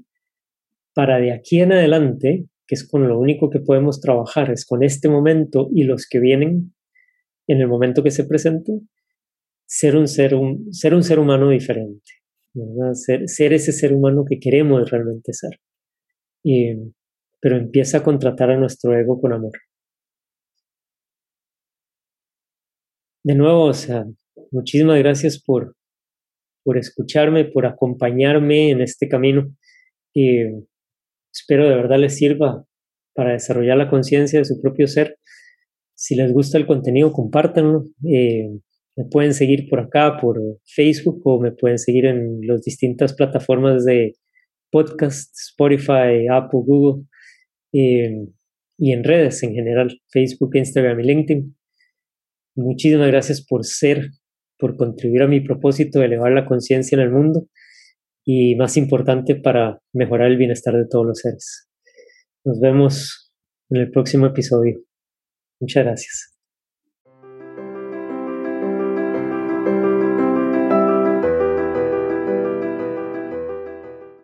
para 0.96 1.18
de 1.18 1.30
aquí 1.30 1.61
en 1.61 1.72
adelante, 1.72 2.46
que 2.66 2.74
es 2.74 2.88
con 2.88 3.06
lo 3.06 3.20
único 3.20 3.50
que 3.50 3.61
podemos 3.61 4.00
trabajar, 4.00 4.50
es 4.50 4.64
con 4.64 4.82
este 4.82 5.11
momento 5.11 5.68
y 5.70 5.85
los 5.85 6.09
que 6.09 6.20
vienen 6.20 6.74
en 7.46 7.61
el 7.61 7.68
momento 7.68 8.02
que 8.02 8.11
se 8.11 8.24
presente, 8.24 8.80
ser 9.66 9.94
un 9.94 10.09
ser, 10.09 10.35
un, 10.35 10.72
ser, 10.72 10.94
un 10.94 11.02
ser 11.02 11.18
humano 11.18 11.50
diferente, 11.50 12.12
Ser, 12.94 13.28
ser, 13.28 13.52
ese 13.52 13.70
ser 13.72 13.92
humano 13.92 14.24
que 14.26 14.38
queremos 14.38 14.90
realmente 14.90 15.35
ser. 15.35 15.61
pero 17.40 17.56
empieza 17.59 17.98
a 17.98 18.02
contratar 18.02 18.50
a 18.50 18.56
nuestro 18.56 18.98
ego 18.98 19.20
con 19.20 19.35
amor. 19.35 19.52
De 23.22 23.35
nuevo, 23.35 23.64
o 23.64 23.74
sea, 23.74 24.06
muchísimas 24.50 24.98
gracias 25.00 25.42
por, 25.42 25.76
por 26.66 26.79
escucharme, 26.79 27.44
por 27.44 27.64
acompañarme 27.64 28.70
en 28.70 28.81
este 28.81 29.09
camino. 29.09 29.55
Espero 31.33 31.68
de 31.68 31.76
verdad 31.76 31.98
les 31.98 32.16
sirva 32.16 32.64
para 33.14 33.33
desarrollar 33.33 33.76
la 33.76 33.88
conciencia 33.88 34.40
de 34.40 34.44
su 34.44 34.61
propio 34.61 34.88
ser. 34.88 35.16
Si 35.94 36.16
les 36.16 36.33
gusta 36.33 36.59
el 36.59 36.66
contenido, 36.66 37.12
compártanlo. 37.12 37.85
Eh, 38.05 38.48
me 38.96 39.05
pueden 39.05 39.33
seguir 39.33 39.68
por 39.68 39.79
acá, 39.79 40.18
por 40.20 40.40
Facebook, 40.64 41.20
o 41.24 41.40
me 41.40 41.52
pueden 41.52 41.79
seguir 41.79 42.07
en 42.07 42.40
las 42.42 42.62
distintas 42.62 43.14
plataformas 43.14 43.85
de 43.85 44.14
podcast, 44.72 45.33
Spotify, 45.38 46.26
Apple, 46.29 46.61
Google, 46.64 47.05
eh, 47.72 48.26
y 48.76 48.92
en 48.92 49.05
redes 49.05 49.42
en 49.44 49.55
general, 49.55 50.00
Facebook, 50.09 50.57
Instagram 50.57 50.98
y 50.98 51.05
LinkedIn. 51.05 51.57
Muchísimas 52.57 53.09
gracias 53.09 53.46
por 53.46 53.64
ser, 53.64 54.09
por 54.59 54.77
contribuir 54.77 55.23
a 55.23 55.29
mi 55.29 55.40
propósito 55.40 55.99
de 55.99 56.07
elevar 56.07 56.33
la 56.33 56.47
conciencia 56.47 56.97
en 56.97 57.03
el 57.03 57.11
mundo 57.11 57.47
y 58.25 58.57
más 58.57 58.77
importante 58.77 59.37
para 59.37 59.81
mejorar 59.92 60.29
el 60.31 60.37
bienestar 60.37 60.75
de 60.75 60.87
todos 60.88 61.07
los 61.07 61.19
seres. 61.21 61.69
Nos 62.45 62.61
vemos 62.61 63.33
en 63.71 63.83
el 63.83 63.90
próximo 63.90 64.27
episodio. 64.27 64.81
Muchas 65.61 65.85
gracias. 65.85 66.36